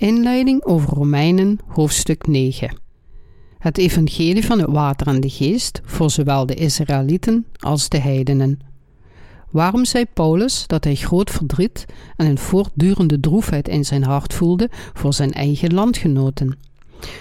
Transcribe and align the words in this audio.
Inleiding 0.00 0.64
over 0.64 0.94
Romeinen, 0.94 1.58
hoofdstuk 1.66 2.26
9. 2.26 2.76
Het 3.58 3.78
evangelie 3.78 4.46
van 4.46 4.58
het 4.58 4.70
water 4.70 5.06
en 5.06 5.20
de 5.20 5.28
geest 5.28 5.80
voor 5.84 6.10
zowel 6.10 6.46
de 6.46 6.54
Israëlieten 6.54 7.46
als 7.58 7.88
de 7.88 7.98
heidenen. 7.98 8.58
Waarom 9.50 9.84
zei 9.84 10.04
Paulus 10.14 10.66
dat 10.66 10.84
hij 10.84 10.94
groot 10.94 11.30
verdriet 11.30 11.86
en 12.16 12.26
een 12.26 12.38
voortdurende 12.38 13.20
droefheid 13.20 13.68
in 13.68 13.84
zijn 13.84 14.02
hart 14.02 14.34
voelde 14.34 14.68
voor 14.72 15.14
zijn 15.14 15.32
eigen 15.32 15.74
landgenoten? 15.74 16.58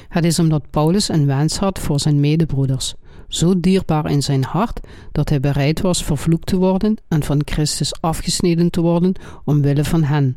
Het 0.10 0.26
is 0.26 0.40
omdat 0.40 0.70
Paulus 0.70 1.10
een 1.10 1.26
wens 1.26 1.58
had 1.58 1.80
voor 1.80 2.00
zijn 2.00 2.20
medebroeders, 2.20 2.96
zo 3.28 3.60
dierbaar 3.60 4.12
in 4.12 4.24
zijn 4.24 4.44
hart 4.44 4.80
dat 5.12 5.30
hij 5.30 5.40
bereid 5.40 5.82
was 5.82 6.04
vervloekt 6.04 6.48
te 6.48 6.58
worden 6.58 6.98
en 7.08 7.24
van 7.24 7.42
Christus 7.46 8.02
afgesneden 8.02 8.70
te 8.70 8.82
worden 8.82 9.14
omwille 9.46 9.84
van 9.84 10.04
hen 10.04 10.36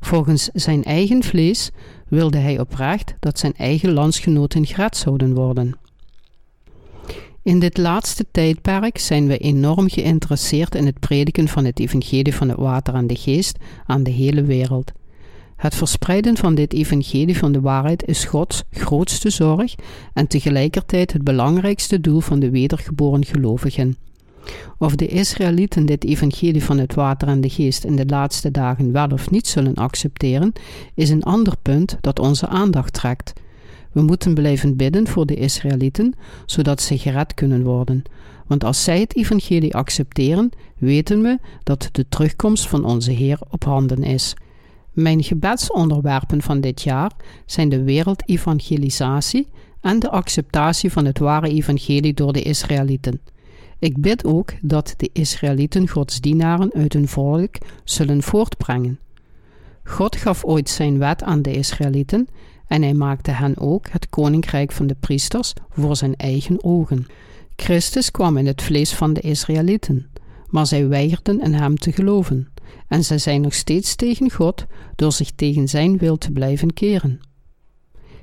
Volgens 0.00 0.48
zijn 0.52 0.84
eigen 0.84 1.22
vlees 1.22 1.70
wilde 2.08 2.38
hij 2.38 2.60
oprecht 2.60 3.14
dat 3.20 3.38
zijn 3.38 3.54
eigen 3.56 3.92
landsgenoten 3.92 4.66
gered 4.66 4.96
zouden 4.96 5.34
worden. 5.34 5.78
In 7.42 7.58
dit 7.58 7.78
laatste 7.78 8.24
tijdperk 8.30 8.98
zijn 8.98 9.26
we 9.26 9.38
enorm 9.38 9.88
geïnteresseerd 9.88 10.74
in 10.74 10.86
het 10.86 10.98
prediken 10.98 11.48
van 11.48 11.64
het 11.64 11.80
evangelie 11.80 12.34
van 12.34 12.48
het 12.48 12.58
water 12.58 12.94
en 12.94 13.06
de 13.06 13.16
geest 13.16 13.58
aan 13.86 14.02
de 14.02 14.10
hele 14.10 14.42
wereld. 14.42 14.92
Het 15.56 15.74
verspreiden 15.74 16.36
van 16.36 16.54
dit 16.54 16.72
evangelie 16.72 17.38
van 17.38 17.52
de 17.52 17.60
waarheid 17.60 18.06
is 18.06 18.24
Gods 18.24 18.62
grootste 18.70 19.30
zorg 19.30 19.74
en 20.12 20.26
tegelijkertijd 20.26 21.12
het 21.12 21.24
belangrijkste 21.24 22.00
doel 22.00 22.20
van 22.20 22.40
de 22.40 22.50
wedergeboren 22.50 23.24
gelovigen. 23.24 23.96
Of 24.78 24.96
de 24.96 25.06
Israëlieten 25.06 25.86
dit 25.86 26.04
evangelie 26.04 26.64
van 26.64 26.78
het 26.78 26.94
water 26.94 27.28
en 27.28 27.40
de 27.40 27.48
geest 27.48 27.84
in 27.84 27.96
de 27.96 28.06
laatste 28.06 28.50
dagen 28.50 28.92
wel 28.92 29.08
of 29.08 29.30
niet 29.30 29.46
zullen 29.46 29.74
accepteren, 29.74 30.52
is 30.94 31.10
een 31.10 31.22
ander 31.22 31.54
punt 31.62 31.96
dat 32.00 32.18
onze 32.18 32.46
aandacht 32.46 32.92
trekt. 32.92 33.32
We 33.92 34.02
moeten 34.02 34.34
blijven 34.34 34.76
bidden 34.76 35.06
voor 35.06 35.26
de 35.26 35.34
Israëlieten, 35.34 36.14
zodat 36.46 36.82
ze 36.82 36.98
gered 36.98 37.34
kunnen 37.34 37.62
worden. 37.62 38.02
Want 38.46 38.64
als 38.64 38.84
zij 38.84 39.00
het 39.00 39.16
evangelie 39.16 39.74
accepteren, 39.74 40.50
weten 40.78 41.22
we 41.22 41.38
dat 41.62 41.88
de 41.92 42.08
terugkomst 42.08 42.68
van 42.68 42.84
onze 42.84 43.10
Heer 43.10 43.38
op 43.50 43.64
handen 43.64 44.02
is. 44.02 44.34
Mijn 44.92 45.22
gebedsonderwerpen 45.22 46.42
van 46.42 46.60
dit 46.60 46.82
jaar 46.82 47.12
zijn 47.46 47.68
de 47.68 47.82
wereldevangelisatie 47.82 49.48
en 49.80 49.98
de 49.98 50.10
acceptatie 50.10 50.92
van 50.92 51.04
het 51.04 51.18
ware 51.18 51.48
evangelie 51.48 52.14
door 52.14 52.32
de 52.32 52.42
Israëlieten. 52.42 53.20
Ik 53.80 54.00
bid 54.00 54.24
ook 54.24 54.52
dat 54.62 54.94
de 54.96 55.10
Israëlieten 55.12 55.88
Gods 55.88 56.20
dienaren 56.20 56.72
uit 56.72 56.92
hun 56.92 57.08
volk 57.08 57.54
zullen 57.84 58.22
voortbrengen. 58.22 58.98
God 59.84 60.16
gaf 60.16 60.44
ooit 60.44 60.68
zijn 60.68 60.98
wet 60.98 61.22
aan 61.22 61.42
de 61.42 61.52
Israëlieten 61.52 62.28
en 62.66 62.82
hij 62.82 62.94
maakte 62.94 63.30
hen 63.30 63.58
ook 63.58 63.88
het 63.88 64.08
koninkrijk 64.08 64.72
van 64.72 64.86
de 64.86 64.96
priesters 65.00 65.52
voor 65.68 65.96
zijn 65.96 66.16
eigen 66.16 66.64
ogen. 66.64 67.06
Christus 67.56 68.10
kwam 68.10 68.36
in 68.36 68.46
het 68.46 68.62
vlees 68.62 68.94
van 68.94 69.12
de 69.12 69.20
Israëlieten, 69.20 70.10
maar 70.46 70.66
zij 70.66 70.88
weigerden 70.88 71.40
in 71.40 71.54
hem 71.54 71.76
te 71.76 71.92
geloven, 71.92 72.48
en 72.88 73.04
zij 73.04 73.18
zijn 73.18 73.40
nog 73.40 73.54
steeds 73.54 73.96
tegen 73.96 74.30
God 74.30 74.66
door 74.96 75.12
zich 75.12 75.30
tegen 75.30 75.68
zijn 75.68 75.98
wil 75.98 76.18
te 76.18 76.30
blijven 76.30 76.72
keren. 76.72 77.20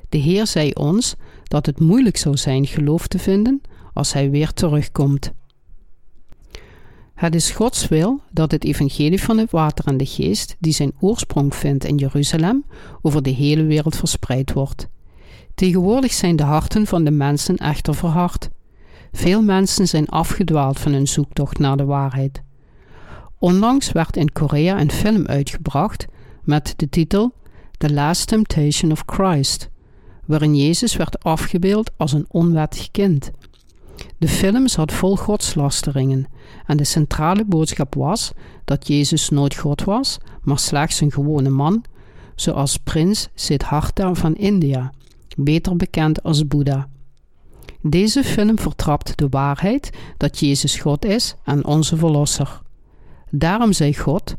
De 0.10 0.18
Heer 0.18 0.48
zei 0.48 0.72
ons 0.72 1.16
dat 1.44 1.66
het 1.66 1.80
moeilijk 1.80 2.18
zou 2.18 2.38
zijn 2.38 2.66
geloof 2.66 3.08
te 3.08 3.20
vinden 3.20 3.62
als 3.94 4.14
hij 4.14 4.30
weer 4.30 4.54
terugkomt. 4.54 5.32
Het 7.18 7.36
is 7.36 7.52
Gods 7.52 7.88
wil 7.88 8.22
dat 8.32 8.52
het 8.52 8.64
evangelie 8.64 9.22
van 9.24 9.38
het 9.38 9.52
water 9.52 9.86
en 9.86 9.98
de 9.98 10.06
geest, 10.06 10.56
die 10.60 10.74
zijn 10.74 10.92
oorsprong 11.00 11.56
vindt 11.56 11.86
in 11.86 11.96
Jeruzalem, 11.96 12.66
over 13.02 13.24
de 13.24 13.30
hele 13.30 13.64
wereld 13.64 13.96
verspreid 13.96 14.54
wordt. 14.54 14.88
Tegenwoordig 15.56 16.14
zijn 16.14 16.36
de 16.36 16.44
harten 16.44 16.86
van 16.86 17.04
de 17.04 17.12
mensen 17.12 17.58
echter 17.58 17.96
verhard. 17.96 18.50
Veel 19.12 19.42
mensen 19.42 19.88
zijn 19.88 20.08
afgedwaald 20.08 20.80
van 20.80 20.92
hun 20.92 21.08
zoektocht 21.08 21.60
naar 21.60 21.78
de 21.78 21.86
waarheid. 21.86 22.42
Onlangs 23.40 23.92
werd 23.92 24.18
in 24.18 24.32
Korea 24.32 24.80
een 24.80 24.92
film 24.92 25.26
uitgebracht 25.26 26.06
met 26.44 26.74
de 26.76 26.90
titel 26.90 27.34
The 27.78 27.94
Last 27.94 28.28
Temptation 28.28 28.92
of 28.92 29.04
Christ, 29.06 29.70
waarin 30.26 30.56
Jezus 30.56 30.96
werd 30.96 31.24
afgebeeld 31.24 31.92
als 31.98 32.14
een 32.14 32.26
onwettig 32.28 32.92
kind. 32.92 33.32
De 34.18 34.28
film 34.28 34.68
zat 34.68 34.92
vol 34.92 35.16
godslasteringen 35.16 36.26
en 36.66 36.78
de 36.78 36.84
centrale 36.84 37.46
boodschap 37.46 37.96
was 37.96 38.32
dat 38.66 38.88
Jezus 38.88 39.30
nooit 39.30 39.56
God 39.56 39.84
was, 39.84 40.18
maar 40.42 40.60
slechts 40.60 41.02
een 41.02 41.12
gewone 41.12 41.50
man, 41.50 41.84
zoals 42.36 42.78
prins 42.78 43.30
Siddhartha 43.36 44.14
van 44.14 44.36
India, 44.36 44.92
beter 45.38 45.76
bekend 45.76 46.24
als 46.24 46.48
Boeddha. 46.48 46.88
Deze 47.82 48.24
film 48.24 48.60
vertrapt 48.60 49.18
de 49.18 49.28
waarheid 49.30 49.90
dat 50.18 50.40
Jezus 50.40 50.76
God 50.76 51.06
is 51.06 51.36
en 51.44 51.66
onze 51.66 51.98
Verlosser. 51.98 52.62
Daarom 53.30 53.74
zei 53.74 53.98
God, 53.98 54.36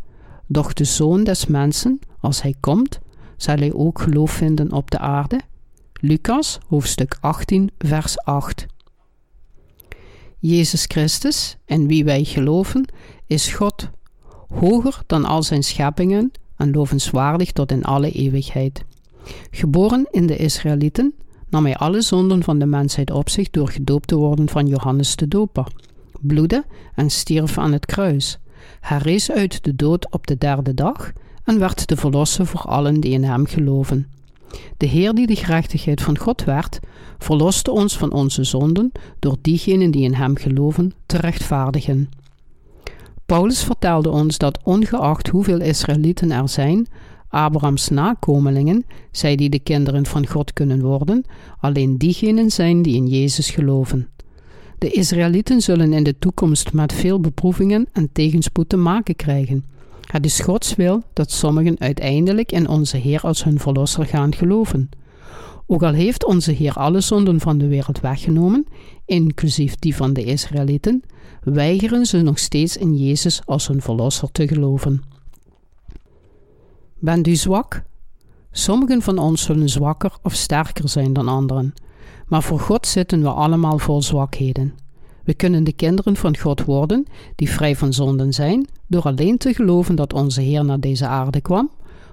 doch 0.46 0.72
de 0.72 0.84
Zoon 0.84 1.24
des 1.24 1.46
Mensen, 1.46 1.98
als 2.20 2.42
hij 2.42 2.54
komt, 2.60 2.98
zal 3.36 3.56
hij 3.56 3.72
ook 3.72 4.00
geloof 4.00 4.30
vinden 4.30 4.72
op 4.72 4.90
de 4.90 4.98
aarde. 4.98 5.40
Lucas, 5.92 6.58
hoofdstuk 6.66 7.16
18, 7.20 7.70
vers 7.78 8.18
8. 8.18 8.66
Jezus 10.40 10.84
Christus, 10.84 11.56
in 11.64 11.86
wie 11.86 12.04
wij 12.04 12.24
geloven, 12.24 12.88
is 13.26 13.52
God, 13.52 13.88
hoger 14.54 15.02
dan 15.06 15.24
al 15.24 15.42
zijn 15.42 15.62
scheppingen 15.62 16.30
en 16.56 16.70
lovenswaardig 16.70 17.52
tot 17.52 17.70
in 17.70 17.84
alle 17.84 18.10
eeuwigheid. 18.10 18.84
Geboren 19.50 20.06
in 20.10 20.26
de 20.26 20.36
Israëlieten, 20.36 21.14
nam 21.48 21.64
hij 21.64 21.76
alle 21.76 22.00
zonden 22.00 22.42
van 22.42 22.58
de 22.58 22.66
mensheid 22.66 23.10
op 23.10 23.28
zich 23.28 23.50
door 23.50 23.68
gedoopt 23.68 24.08
te 24.08 24.16
worden 24.16 24.48
van 24.48 24.66
Johannes 24.66 25.16
de 25.16 25.28
Doper, 25.28 25.66
bloedde 26.20 26.64
en 26.94 27.10
stierf 27.10 27.58
aan 27.58 27.72
het 27.72 27.86
kruis. 27.86 28.38
Hij 28.80 28.98
rees 28.98 29.30
uit 29.30 29.64
de 29.64 29.76
dood 29.76 30.12
op 30.12 30.26
de 30.26 30.38
derde 30.38 30.74
dag 30.74 31.12
en 31.44 31.58
werd 31.58 31.88
de 31.88 31.96
verlosser 31.96 32.46
voor 32.46 32.60
allen 32.60 33.00
die 33.00 33.12
in 33.12 33.24
hem 33.24 33.46
geloven. 33.46 34.17
De 34.76 34.86
Heer 34.86 35.14
die 35.14 35.26
de 35.26 35.36
gerechtigheid 35.36 36.02
van 36.02 36.18
God 36.18 36.44
werd, 36.44 36.78
verloste 37.18 37.70
ons 37.70 37.96
van 37.96 38.12
onze 38.12 38.44
zonden 38.44 38.92
door 39.18 39.36
diegenen 39.42 39.90
die 39.90 40.02
in 40.02 40.14
Hem 40.14 40.36
geloven 40.36 40.92
te 41.06 41.16
rechtvaardigen. 41.16 42.08
Paulus 43.26 43.62
vertelde 43.62 44.10
ons 44.10 44.38
dat 44.38 44.58
ongeacht 44.62 45.28
hoeveel 45.28 45.60
Israëlieten 45.60 46.30
er 46.30 46.48
zijn, 46.48 46.86
Abrahams 47.28 47.88
nakomelingen, 47.88 48.84
zij 49.10 49.36
die 49.36 49.50
de 49.50 49.58
kinderen 49.58 50.06
van 50.06 50.26
God 50.26 50.52
kunnen 50.52 50.80
worden, 50.80 51.24
alleen 51.60 51.98
diegenen 51.98 52.50
zijn 52.50 52.82
die 52.82 52.94
in 52.96 53.06
Jezus 53.06 53.50
geloven. 53.50 54.08
De 54.78 54.90
Israëlieten 54.90 55.60
zullen 55.60 55.92
in 55.92 56.02
de 56.02 56.18
toekomst 56.18 56.72
met 56.72 56.92
veel 56.92 57.20
beproevingen 57.20 57.86
en 57.92 58.08
tegenspoed 58.12 58.68
te 58.68 58.76
maken 58.76 59.16
krijgen. 59.16 59.64
Het 60.08 60.24
is 60.24 60.40
Gods 60.40 60.74
wil 60.74 61.02
dat 61.12 61.30
sommigen 61.30 61.80
uiteindelijk 61.80 62.52
in 62.52 62.68
onze 62.68 62.96
Heer 62.96 63.20
als 63.20 63.44
hun 63.44 63.58
Verlosser 63.58 64.06
gaan 64.06 64.34
geloven. 64.34 64.88
Ook 65.66 65.82
al 65.82 65.92
heeft 65.92 66.24
onze 66.24 66.52
Heer 66.52 66.72
alle 66.72 67.00
zonden 67.00 67.40
van 67.40 67.58
de 67.58 67.66
wereld 67.66 68.00
weggenomen, 68.00 68.66
inclusief 69.04 69.76
die 69.76 69.96
van 69.96 70.12
de 70.12 70.24
Israëlieten, 70.24 71.02
weigeren 71.42 72.06
ze 72.06 72.22
nog 72.22 72.38
steeds 72.38 72.76
in 72.76 72.96
Jezus 72.96 73.40
als 73.44 73.66
hun 73.66 73.82
Verlosser 73.82 74.30
te 74.32 74.48
geloven. 74.48 75.02
Bent 76.98 77.26
u 77.26 77.34
zwak? 77.34 77.82
Sommigen 78.50 79.02
van 79.02 79.18
ons 79.18 79.42
zullen 79.42 79.68
zwakker 79.68 80.12
of 80.22 80.34
sterker 80.34 80.88
zijn 80.88 81.12
dan 81.12 81.28
anderen, 81.28 81.74
maar 82.26 82.42
voor 82.42 82.60
God 82.60 82.86
zitten 82.86 83.22
we 83.22 83.30
allemaal 83.30 83.78
vol 83.78 84.02
zwakheden. 84.02 84.74
We 85.28 85.34
kunnen 85.34 85.64
de 85.64 85.72
kinderen 85.72 86.16
van 86.16 86.36
God 86.36 86.64
worden, 86.64 87.06
die 87.34 87.50
vrij 87.50 87.76
van 87.76 87.92
zonden 87.92 88.32
zijn, 88.32 88.68
door 88.86 89.02
alleen 89.02 89.38
te 89.38 89.54
geloven 89.54 89.94
dat 89.94 90.12
onze 90.12 90.40
Heer 90.40 90.64
naar 90.64 90.80
deze 90.80 91.06
aarde 91.06 91.40
kwam, 91.40 91.70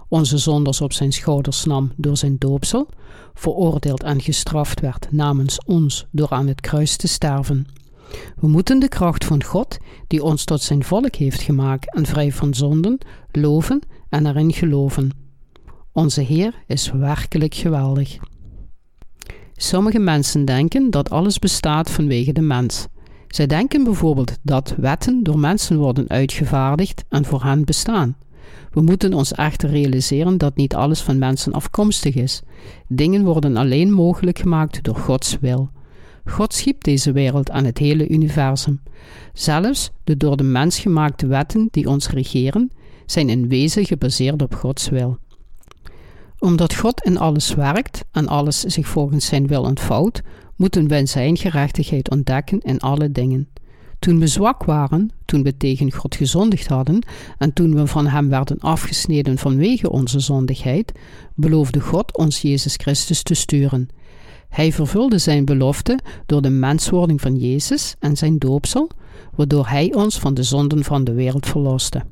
onze 0.08 0.38
zondes 0.38 0.82
op 0.82 0.94
zijn 0.94 1.14
schouders 1.14 1.66
nam 1.66 1.92
door 1.96 2.18
zijn 2.18 2.36
doopsel, 2.40 2.88
veroordeeld 3.34 4.04
en 4.04 4.22
gestraft 4.22 4.80
werd 4.80 5.08
namens 5.12 5.66
ons 5.66 6.06
door 6.12 6.30
aan 6.30 6.48
het 6.48 6.62
kruis 6.62 6.96
te 6.96 7.08
sterven. 7.08 7.68
We 8.40 8.48
moeten 8.48 8.80
de 8.80 8.88
kracht 8.88 9.26
van 9.26 9.44
God, 9.44 9.78
die 10.08 10.24
ons 10.24 10.44
tot 10.44 10.62
zijn 10.62 10.84
volk 10.84 11.16
heeft 11.16 11.42
gemaakt 11.42 11.96
en 11.96 12.06
vrij 12.06 12.32
van 12.32 12.54
zonden, 12.54 12.98
loven 13.32 13.80
en 14.10 14.26
erin 14.26 14.54
geloven. 14.54 15.10
Onze 15.92 16.22
Heer 16.22 16.54
is 16.68 16.92
werkelijk 16.92 17.54
geweldig. 17.54 18.18
Sommige 19.54 20.00
mensen 20.00 20.46
denken 20.46 20.92
dat 20.92 21.10
alles 21.10 21.40
bestaat 21.40 21.92
vanwege 21.92 22.34
de 22.34 22.42
mens. 22.42 22.88
Zij 23.36 23.48
denken 23.48 23.84
bijvoorbeeld 23.84 24.38
dat 24.42 24.74
wetten 24.78 25.24
door 25.24 25.40
mensen 25.40 25.78
worden 25.78 26.10
uitgevaardigd 26.10 27.04
en 27.10 27.26
voor 27.26 27.44
hen 27.44 27.66
bestaan. 27.66 28.18
We 28.72 28.82
moeten 28.82 29.14
ons 29.14 29.32
echter 29.34 29.70
realiseren 29.70 30.38
dat 30.38 30.56
niet 30.56 30.76
alles 30.76 31.02
van 31.02 31.18
mensen 31.18 31.54
afkomstig 31.54 32.16
is. 32.16 32.42
Dingen 32.88 33.24
worden 33.24 33.58
alleen 33.58 33.92
mogelijk 33.92 34.40
gemaakt 34.40 34.84
door 34.84 34.96
Gods 34.96 35.38
wil. 35.42 35.70
God 36.26 36.54
schiep 36.54 36.84
deze 36.84 37.12
wereld 37.12 37.50
en 37.50 37.66
het 37.66 37.78
hele 37.78 38.08
universum. 38.08 38.82
Zelfs 39.34 39.92
de 40.04 40.18
door 40.18 40.38
de 40.38 40.44
mens 40.44 40.80
gemaakte 40.80 41.28
wetten 41.28 41.68
die 41.72 41.90
ons 41.90 42.10
regeren, 42.10 42.72
zijn 43.06 43.30
in 43.30 43.48
wezen 43.48 43.86
gebaseerd 43.86 44.42
op 44.42 44.56
Gods 44.56 44.90
wil. 44.90 45.18
Omdat 46.40 46.76
God 46.76 47.02
in 47.02 47.18
alles 47.18 47.54
werkt 47.54 48.06
en 48.12 48.28
alles 48.28 48.60
zich 48.60 48.88
volgens 48.88 49.26
zijn 49.26 49.48
wil 49.48 49.64
ontvouwt, 49.64 50.22
moeten 50.56 50.88
we 50.88 51.06
zijn 51.06 51.38
gerechtigheid 51.38 52.12
ontdekken 52.12 52.60
in 52.60 52.80
alle 52.80 53.12
dingen. 53.12 53.48
Toen 54.00 54.20
we 54.20 54.28
zwak 54.28 54.64
waren, 54.64 55.10
toen 55.26 55.44
we 55.44 55.58
tegen 55.58 55.92
God 55.92 56.16
gezondigd 56.16 56.68
hadden 56.68 57.06
en 57.38 57.54
toen 57.54 57.76
we 57.76 57.88
van 57.88 58.08
Hem 58.08 58.30
werden 58.30 58.60
afgesneden 58.60 59.38
vanwege 59.38 59.90
onze 59.90 60.20
zondigheid, 60.20 60.92
beloofde 61.36 61.80
God 61.80 62.18
ons 62.18 62.42
Jezus 62.42 62.76
Christus 62.76 63.24
te 63.24 63.34
sturen. 63.34 63.88
Hij 64.50 64.72
vervulde 64.72 65.18
zijn 65.18 65.46
belofte 65.46 66.00
door 66.26 66.42
de 66.42 66.50
menswording 66.50 67.22
van 67.22 67.36
Jezus 67.36 67.96
en 68.00 68.18
zijn 68.18 68.38
doopsel, 68.38 68.90
waardoor 69.36 69.68
Hij 69.68 69.94
ons 69.94 70.20
van 70.20 70.34
de 70.34 70.44
zonden 70.44 70.84
van 70.84 71.04
de 71.04 71.14
wereld 71.14 71.46
verloste. 71.46 72.04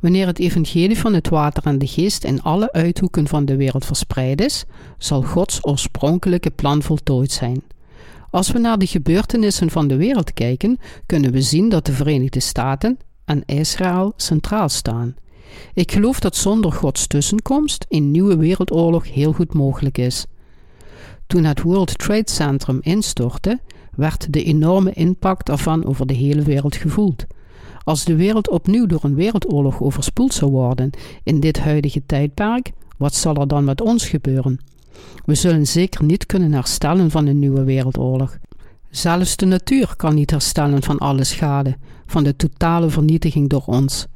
Wanneer 0.00 0.26
het 0.26 0.38
evangelie 0.38 0.98
van 0.98 1.14
het 1.14 1.28
water 1.28 1.64
en 1.64 1.78
de 1.78 1.86
geest 1.86 2.24
in 2.24 2.42
alle 2.42 2.72
uithoeken 2.72 3.26
van 3.26 3.44
de 3.44 3.56
wereld 3.56 3.84
verspreid 3.84 4.40
is, 4.40 4.64
zal 4.98 5.22
Gods 5.22 5.64
oorspronkelijke 5.64 6.50
plan 6.50 6.82
voltooid 6.82 7.32
zijn. 7.32 7.62
Als 8.30 8.50
we 8.50 8.58
naar 8.58 8.78
de 8.78 8.86
gebeurtenissen 8.86 9.70
van 9.70 9.88
de 9.88 9.96
wereld 9.96 10.32
kijken, 10.32 10.78
kunnen 11.06 11.32
we 11.32 11.42
zien 11.42 11.68
dat 11.68 11.86
de 11.86 11.92
Verenigde 11.92 12.40
Staten 12.40 12.98
en 13.24 13.42
Israël 13.44 14.12
centraal 14.16 14.68
staan. 14.68 15.14
Ik 15.74 15.92
geloof 15.92 16.20
dat 16.20 16.36
zonder 16.36 16.72
Gods 16.72 17.06
tussenkomst 17.06 17.86
een 17.88 18.10
nieuwe 18.10 18.36
wereldoorlog 18.36 19.12
heel 19.12 19.32
goed 19.32 19.54
mogelijk 19.54 19.98
is. 19.98 20.26
Toen 21.26 21.44
het 21.44 21.62
World 21.62 21.98
Trade 21.98 22.30
Center 22.30 22.78
instortte, 22.80 23.60
werd 23.94 24.32
de 24.32 24.44
enorme 24.44 24.92
impact 24.92 25.48
ervan 25.48 25.84
over 25.84 26.06
de 26.06 26.14
hele 26.14 26.42
wereld 26.42 26.76
gevoeld. 26.76 27.26
Als 27.86 28.04
de 28.04 28.16
wereld 28.16 28.48
opnieuw 28.48 28.86
door 28.86 29.04
een 29.04 29.14
wereldoorlog 29.14 29.80
overspoeld 29.80 30.34
zou 30.34 30.50
worden 30.50 30.90
in 31.22 31.40
dit 31.40 31.58
huidige 31.58 32.02
tijdperk, 32.06 32.72
wat 32.96 33.14
zal 33.14 33.34
er 33.34 33.48
dan 33.48 33.64
met 33.64 33.80
ons 33.80 34.08
gebeuren? 34.08 34.60
We 35.24 35.34
zullen 35.34 35.66
zeker 35.66 36.04
niet 36.04 36.26
kunnen 36.26 36.52
herstellen 36.52 37.10
van 37.10 37.26
een 37.26 37.38
nieuwe 37.38 37.64
wereldoorlog. 37.64 38.38
Zelfs 38.90 39.36
de 39.36 39.46
natuur 39.46 39.94
kan 39.96 40.14
niet 40.14 40.30
herstellen 40.30 40.82
van 40.82 40.98
alle 40.98 41.24
schade, 41.24 41.76
van 42.06 42.24
de 42.24 42.36
totale 42.36 42.90
vernietiging 42.90 43.48
door 43.48 43.64
ons. 43.66 44.06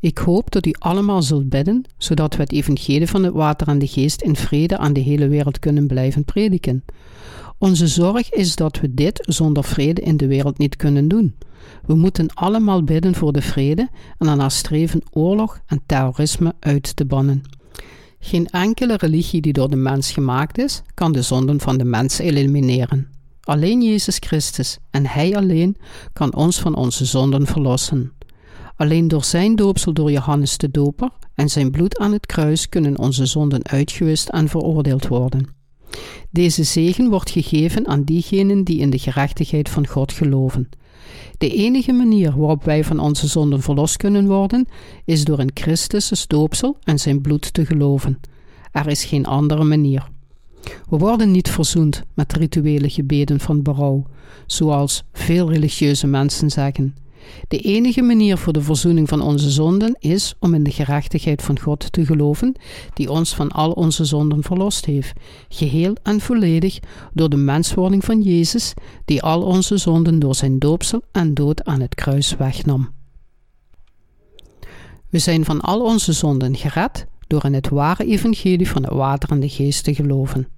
Ik 0.00 0.18
hoop 0.18 0.50
dat 0.50 0.66
u 0.66 0.74
allemaal 0.78 1.22
zult 1.22 1.48
bidden, 1.48 1.84
zodat 1.98 2.36
we 2.36 2.42
het 2.42 2.52
evangelie 2.52 3.06
van 3.06 3.24
het 3.24 3.32
water 3.32 3.68
en 3.68 3.78
de 3.78 3.86
geest 3.86 4.22
in 4.22 4.36
vrede 4.36 4.78
aan 4.78 4.92
de 4.92 5.00
hele 5.00 5.28
wereld 5.28 5.58
kunnen 5.58 5.86
blijven 5.86 6.24
prediken. 6.24 6.84
Onze 7.58 7.86
zorg 7.86 8.30
is 8.30 8.56
dat 8.56 8.80
we 8.80 8.94
dit 8.94 9.24
zonder 9.28 9.64
vrede 9.64 10.00
in 10.00 10.16
de 10.16 10.26
wereld 10.26 10.58
niet 10.58 10.76
kunnen 10.76 11.08
doen. 11.08 11.34
We 11.86 11.94
moeten 11.94 12.34
allemaal 12.34 12.82
bidden 12.82 13.14
voor 13.14 13.32
de 13.32 13.42
vrede 13.42 13.88
en 14.18 14.26
daarna 14.26 14.48
streven 14.48 15.02
oorlog 15.12 15.60
en 15.66 15.80
terrorisme 15.86 16.54
uit 16.60 16.96
te 16.96 17.04
bannen. 17.04 17.42
Geen 18.18 18.46
enkele 18.46 18.96
religie 18.96 19.40
die 19.40 19.52
door 19.52 19.70
de 19.70 19.76
mens 19.76 20.12
gemaakt 20.12 20.58
is, 20.58 20.82
kan 20.94 21.12
de 21.12 21.22
zonden 21.22 21.60
van 21.60 21.78
de 21.78 21.84
mens 21.84 22.18
elimineren. 22.18 23.08
Alleen 23.40 23.82
Jezus 23.82 24.16
Christus 24.20 24.78
en 24.90 25.06
Hij 25.06 25.36
alleen 25.36 25.76
kan 26.12 26.34
ons 26.34 26.60
van 26.60 26.74
onze 26.74 27.04
zonden 27.04 27.46
verlossen. 27.46 28.12
Alleen 28.80 29.08
door 29.08 29.24
zijn 29.24 29.56
doopsel 29.56 29.92
door 29.92 30.10
Johannes 30.10 30.56
de 30.56 30.70
Doper 30.70 31.10
en 31.34 31.48
zijn 31.48 31.70
bloed 31.70 31.98
aan 31.98 32.12
het 32.12 32.26
kruis 32.26 32.68
kunnen 32.68 32.98
onze 32.98 33.26
zonden 33.26 33.68
uitgewist 33.68 34.28
en 34.28 34.48
veroordeeld 34.48 35.06
worden. 35.06 35.46
Deze 36.30 36.62
zegen 36.62 37.10
wordt 37.10 37.30
gegeven 37.30 37.86
aan 37.86 38.04
diegenen 38.04 38.64
die 38.64 38.78
in 38.78 38.90
de 38.90 38.98
gerechtigheid 38.98 39.68
van 39.68 39.86
God 39.86 40.12
geloven. 40.12 40.68
De 41.38 41.54
enige 41.54 41.92
manier 41.92 42.36
waarop 42.36 42.64
wij 42.64 42.84
van 42.84 42.98
onze 42.98 43.26
zonden 43.26 43.62
verlost 43.62 43.96
kunnen 43.96 44.26
worden, 44.26 44.66
is 45.04 45.24
door 45.24 45.40
in 45.40 45.50
Christus' 45.54 46.26
doopsel 46.26 46.76
en 46.82 46.98
zijn 46.98 47.20
bloed 47.20 47.54
te 47.54 47.66
geloven. 47.66 48.20
Er 48.72 48.88
is 48.88 49.04
geen 49.04 49.26
andere 49.26 49.64
manier. 49.64 50.08
We 50.88 50.96
worden 50.96 51.30
niet 51.30 51.48
verzoend 51.48 52.02
met 52.14 52.32
rituele 52.32 52.90
gebeden 52.90 53.40
van 53.40 53.62
berouw, 53.62 54.06
zoals 54.46 55.04
veel 55.12 55.50
religieuze 55.50 56.06
mensen 56.06 56.50
zeggen. 56.50 56.94
De 57.48 57.58
enige 57.58 58.02
manier 58.02 58.38
voor 58.38 58.52
de 58.52 58.62
verzoening 58.62 59.08
van 59.08 59.20
onze 59.20 59.50
zonden 59.50 59.96
is 59.98 60.34
om 60.38 60.54
in 60.54 60.62
de 60.62 60.70
gerechtigheid 60.70 61.42
van 61.42 61.60
God 61.60 61.92
te 61.92 62.06
geloven, 62.06 62.54
die 62.94 63.10
ons 63.10 63.34
van 63.34 63.50
al 63.50 63.70
onze 63.70 64.04
zonden 64.04 64.42
verlost 64.42 64.84
heeft, 64.84 65.12
geheel 65.48 65.96
en 66.02 66.20
volledig 66.20 66.78
door 67.12 67.28
de 67.28 67.36
menswording 67.36 68.04
van 68.04 68.20
Jezus, 68.20 68.74
die 69.04 69.22
al 69.22 69.42
onze 69.42 69.76
zonden 69.76 70.18
door 70.18 70.34
zijn 70.34 70.58
doopsel 70.58 71.02
en 71.12 71.34
dood 71.34 71.64
aan 71.64 71.80
het 71.80 71.94
kruis 71.94 72.36
wegnam. 72.36 72.90
We 75.08 75.18
zijn 75.18 75.44
van 75.44 75.60
al 75.60 75.80
onze 75.80 76.12
zonden 76.12 76.56
gered 76.56 77.06
door 77.26 77.44
in 77.44 77.54
het 77.54 77.68
ware 77.68 78.04
evangelie 78.04 78.68
van 78.68 78.82
het 78.82 78.92
water 78.92 79.30
en 79.30 79.40
de 79.40 79.48
geest 79.48 79.84
te 79.84 79.94
geloven. 79.94 80.48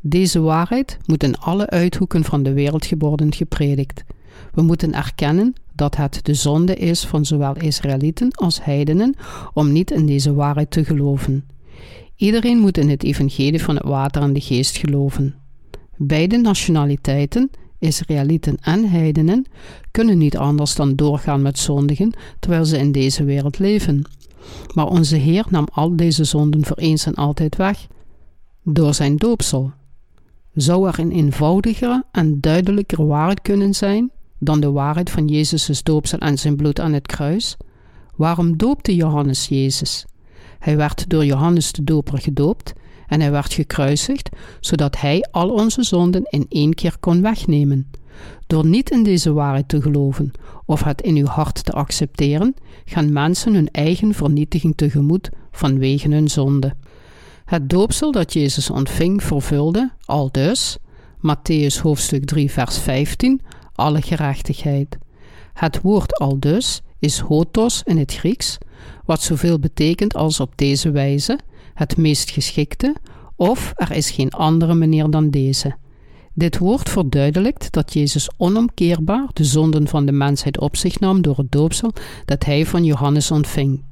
Deze 0.00 0.40
waarheid 0.40 0.98
moet 1.06 1.22
in 1.22 1.38
alle 1.38 1.66
uithoeken 1.70 2.24
van 2.24 2.42
de 2.42 2.52
wereld 2.52 2.88
worden 2.98 3.34
gepredikt. 3.34 4.04
We 4.52 4.62
moeten 4.62 4.94
erkennen 4.94 5.54
dat 5.74 5.96
het 5.96 6.20
de 6.22 6.34
zonde 6.34 6.74
is 6.76 7.04
van 7.04 7.24
zowel 7.24 7.56
Israëlieten 7.56 8.30
als 8.30 8.64
heidenen 8.64 9.14
om 9.52 9.72
niet 9.72 9.90
in 9.90 10.06
deze 10.06 10.34
waarheid 10.34 10.70
te 10.70 10.84
geloven. 10.84 11.44
Iedereen 12.16 12.58
moet 12.58 12.78
in 12.78 12.88
het 12.88 13.02
evangelie 13.02 13.62
van 13.62 13.74
het 13.74 13.84
water 13.84 14.22
en 14.22 14.32
de 14.32 14.40
geest 14.40 14.76
geloven. 14.76 15.34
Beide 15.96 16.36
nationaliteiten, 16.36 17.50
Israëlieten 17.78 18.56
en 18.60 18.90
heidenen, 18.90 19.46
kunnen 19.90 20.18
niet 20.18 20.36
anders 20.36 20.74
dan 20.74 20.94
doorgaan 20.94 21.42
met 21.42 21.58
zondigen 21.58 22.12
terwijl 22.40 22.64
ze 22.64 22.78
in 22.78 22.92
deze 22.92 23.24
wereld 23.24 23.58
leven. 23.58 24.04
Maar 24.74 24.86
onze 24.86 25.16
Heer 25.16 25.44
nam 25.50 25.66
al 25.72 25.96
deze 25.96 26.24
zonden 26.24 26.64
voor 26.64 26.76
eens 26.76 27.06
en 27.06 27.14
altijd 27.14 27.56
weg 27.56 27.86
door 28.62 28.94
zijn 28.94 29.16
doopsel. 29.16 29.72
Zou 30.54 30.88
er 30.88 30.98
een 30.98 31.12
eenvoudigere 31.12 32.04
en 32.12 32.40
duidelijker 32.40 33.06
waarheid 33.06 33.42
kunnen 33.42 33.74
zijn 33.74 34.10
dan 34.38 34.60
de 34.60 34.70
waarheid 34.70 35.10
van 35.10 35.26
Jezus' 35.26 35.82
doopsel 35.82 36.18
en 36.18 36.38
zijn 36.38 36.56
bloed 36.56 36.80
aan 36.80 36.92
het 36.92 37.06
kruis? 37.06 37.56
Waarom 38.16 38.56
doopte 38.56 38.94
Johannes 38.94 39.48
Jezus? 39.48 40.04
Hij 40.58 40.76
werd 40.76 41.10
door 41.10 41.24
Johannes 41.24 41.72
de 41.72 41.84
Doper 41.84 42.18
gedoopt 42.18 42.72
en 43.06 43.20
hij 43.20 43.30
werd 43.30 43.52
gekruisigd, 43.52 44.28
zodat 44.60 45.00
hij 45.00 45.26
al 45.30 45.48
onze 45.50 45.82
zonden 45.82 46.22
in 46.24 46.46
één 46.48 46.74
keer 46.74 46.96
kon 47.00 47.22
wegnemen. 47.22 47.90
Door 48.46 48.66
niet 48.66 48.90
in 48.90 49.02
deze 49.02 49.32
waarheid 49.32 49.68
te 49.68 49.82
geloven 49.82 50.30
of 50.64 50.84
het 50.84 51.02
in 51.02 51.16
uw 51.16 51.26
hart 51.26 51.64
te 51.64 51.72
accepteren, 51.72 52.54
gaan 52.84 53.12
mensen 53.12 53.54
hun 53.54 53.70
eigen 53.70 54.14
vernietiging 54.14 54.76
tegemoet 54.76 55.30
vanwege 55.50 56.08
hun 56.08 56.28
zonde. 56.28 56.74
Het 57.44 57.70
doopsel 57.70 58.12
dat 58.12 58.32
Jezus 58.32 58.70
ontving 58.70 59.22
vervulde, 59.22 59.90
al 60.04 60.32
dus, 60.32 60.78
Matthäus 61.18 61.80
hoofdstuk 61.82 62.24
3 62.24 62.50
vers 62.50 62.78
15, 62.78 63.40
alle 63.78 64.02
gerechtigheid. 64.02 64.98
Het 65.52 65.80
woord 65.80 66.18
al 66.18 66.40
dus 66.40 66.82
is 66.98 67.18
hotos 67.18 67.82
in 67.84 67.98
het 67.98 68.14
Grieks, 68.14 68.58
wat 69.04 69.22
zoveel 69.22 69.58
betekent 69.58 70.14
als 70.14 70.40
op 70.40 70.52
deze 70.56 70.90
wijze, 70.90 71.38
het 71.74 71.96
meest 71.96 72.30
geschikte, 72.30 72.94
of 73.36 73.72
er 73.76 73.90
is 73.90 74.10
geen 74.10 74.30
andere 74.30 74.74
manier 74.74 75.10
dan 75.10 75.30
deze. 75.30 75.76
Dit 76.34 76.58
woord 76.58 76.88
verduidelijkt 76.88 77.72
dat 77.72 77.92
Jezus 77.92 78.30
onomkeerbaar 78.36 79.28
de 79.32 79.44
zonden 79.44 79.88
van 79.88 80.06
de 80.06 80.12
mensheid 80.12 80.58
op 80.58 80.76
zich 80.76 81.00
nam 81.00 81.22
door 81.22 81.36
het 81.36 81.52
doopsel 81.52 81.92
dat 82.24 82.44
hij 82.44 82.66
van 82.66 82.84
Johannes 82.84 83.30
ontving. 83.30 83.84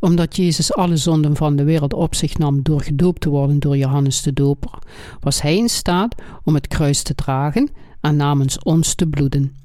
Omdat 0.00 0.36
Jezus 0.36 0.74
alle 0.74 0.96
zonden 0.96 1.36
van 1.36 1.56
de 1.56 1.64
wereld 1.64 1.92
op 1.94 2.14
zich 2.14 2.38
nam 2.38 2.62
door 2.62 2.82
gedoopt 2.82 3.20
te 3.20 3.28
worden 3.28 3.58
door 3.58 3.76
Johannes 3.76 4.22
de 4.22 4.32
Doper, 4.32 4.78
was 5.20 5.42
hij 5.42 5.56
in 5.56 5.68
staat 5.68 6.14
om 6.44 6.54
het 6.54 6.68
kruis 6.68 7.02
te 7.02 7.14
dragen 7.14 7.70
en 8.02 8.16
namens 8.16 8.62
ons 8.62 8.94
te 8.94 9.06
bloeden. 9.06 9.56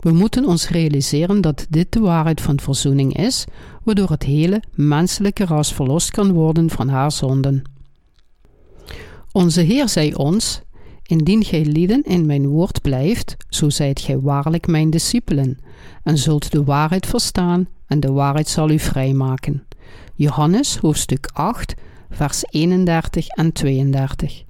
We 0.00 0.12
moeten 0.12 0.44
ons 0.44 0.68
realiseren 0.68 1.40
dat 1.40 1.66
dit 1.70 1.92
de 1.92 2.00
waarheid 2.00 2.40
van 2.40 2.60
verzoening 2.60 3.16
is, 3.16 3.44
waardoor 3.82 4.10
het 4.10 4.22
hele 4.22 4.62
menselijke 4.74 5.44
ras 5.44 5.72
verlost 5.72 6.10
kan 6.10 6.32
worden 6.32 6.70
van 6.70 6.88
haar 6.88 7.12
zonden. 7.12 7.62
Onze 9.32 9.60
Heer 9.60 9.88
zei 9.88 10.14
ons: 10.14 10.60
Indien 11.02 11.44
gij 11.44 11.64
lieden 11.64 12.02
in 12.02 12.26
mijn 12.26 12.46
woord 12.46 12.82
blijft, 12.82 13.36
zo 13.48 13.70
zijt 13.70 14.00
gij 14.00 14.20
waarlijk 14.20 14.66
mijn 14.66 14.90
discipelen, 14.90 15.58
en 16.02 16.18
zult 16.18 16.50
de 16.52 16.64
waarheid 16.64 17.06
verstaan, 17.06 17.68
en 17.86 18.00
de 18.00 18.12
waarheid 18.12 18.48
zal 18.48 18.70
u 18.70 18.78
vrijmaken. 18.78 19.66
Johannes 20.14 20.76
hoofdstuk 20.76 21.30
8, 21.32 21.74
vers 22.10 22.44
31 22.50 23.26
en 23.26 23.52
32. 23.52 24.45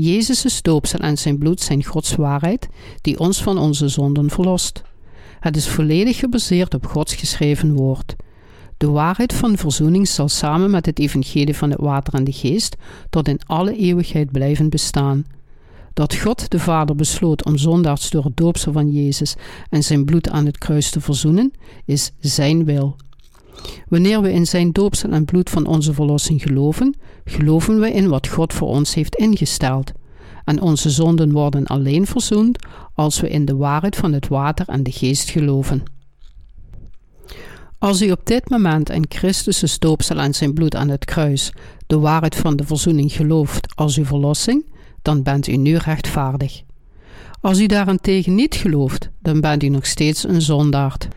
Jezus' 0.00 0.62
doopsel 0.62 0.98
en 0.98 1.18
zijn 1.18 1.38
bloed 1.38 1.60
zijn 1.60 1.84
Gods 1.84 2.14
waarheid, 2.14 2.68
die 3.00 3.18
ons 3.18 3.42
van 3.42 3.58
onze 3.58 3.88
zonden 3.88 4.30
verlost. 4.30 4.82
Het 5.40 5.56
is 5.56 5.68
volledig 5.68 6.16
gebaseerd 6.16 6.74
op 6.74 6.86
Gods 6.86 7.14
geschreven 7.14 7.74
woord. 7.74 8.16
De 8.76 8.90
waarheid 8.90 9.32
van 9.32 9.56
verzoening 9.56 10.08
zal 10.08 10.28
samen 10.28 10.70
met 10.70 10.86
het 10.86 10.98
evangelie 10.98 11.56
van 11.56 11.70
het 11.70 11.80
water 11.80 12.14
en 12.14 12.24
de 12.24 12.32
geest 12.32 12.76
tot 13.10 13.28
in 13.28 13.40
alle 13.46 13.76
eeuwigheid 13.76 14.32
blijven 14.32 14.68
bestaan. 14.68 15.24
Dat 15.94 16.14
God 16.14 16.50
de 16.50 16.58
Vader 16.58 16.96
besloot 16.96 17.44
om 17.44 17.56
zondaars 17.56 18.10
door 18.10 18.24
het 18.24 18.36
doopsel 18.36 18.72
van 18.72 18.90
Jezus 18.90 19.34
en 19.70 19.82
zijn 19.82 20.04
bloed 20.04 20.30
aan 20.30 20.46
het 20.46 20.58
kruis 20.58 20.90
te 20.90 21.00
verzoenen, 21.00 21.52
is 21.84 22.10
zijn 22.20 22.64
wil. 22.64 22.96
Wanneer 23.88 24.22
we 24.22 24.32
in 24.32 24.46
zijn 24.46 24.72
doopsel 24.72 25.10
en 25.10 25.24
bloed 25.24 25.50
van 25.50 25.66
onze 25.66 25.94
verlossing 25.94 26.42
geloven, 26.42 26.96
geloven 27.24 27.80
we 27.80 27.92
in 27.92 28.08
wat 28.08 28.28
God 28.28 28.52
voor 28.52 28.68
ons 28.68 28.94
heeft 28.94 29.14
ingesteld. 29.14 29.92
En 30.44 30.60
onze 30.60 30.90
zonden 30.90 31.32
worden 31.32 31.66
alleen 31.66 32.06
verzoend 32.06 32.66
als 32.94 33.20
we 33.20 33.28
in 33.28 33.44
de 33.44 33.56
waarheid 33.56 33.96
van 33.96 34.12
het 34.12 34.28
water 34.28 34.68
en 34.68 34.82
de 34.82 34.92
geest 34.92 35.30
geloven. 35.30 35.82
Als 37.78 38.02
u 38.02 38.10
op 38.10 38.20
dit 38.26 38.50
moment 38.50 38.90
in 38.90 39.04
Christus' 39.08 39.78
doopsel 39.78 40.18
en 40.18 40.34
zijn 40.34 40.54
bloed 40.54 40.74
aan 40.74 40.88
het 40.88 41.04
kruis 41.04 41.52
de 41.86 41.98
waarheid 41.98 42.36
van 42.36 42.56
de 42.56 42.64
verzoening 42.64 43.12
gelooft 43.12 43.76
als 43.76 43.96
uw 43.96 44.04
verlossing, 44.04 44.64
dan 45.02 45.22
bent 45.22 45.46
u 45.46 45.56
nu 45.56 45.76
rechtvaardig. 45.76 46.62
Als 47.40 47.60
u 47.60 47.66
daarentegen 47.66 48.34
niet 48.34 48.54
gelooft, 48.54 49.10
dan 49.22 49.40
bent 49.40 49.62
u 49.62 49.68
nog 49.68 49.86
steeds 49.86 50.24
een 50.24 50.42
zondaard. 50.42 51.08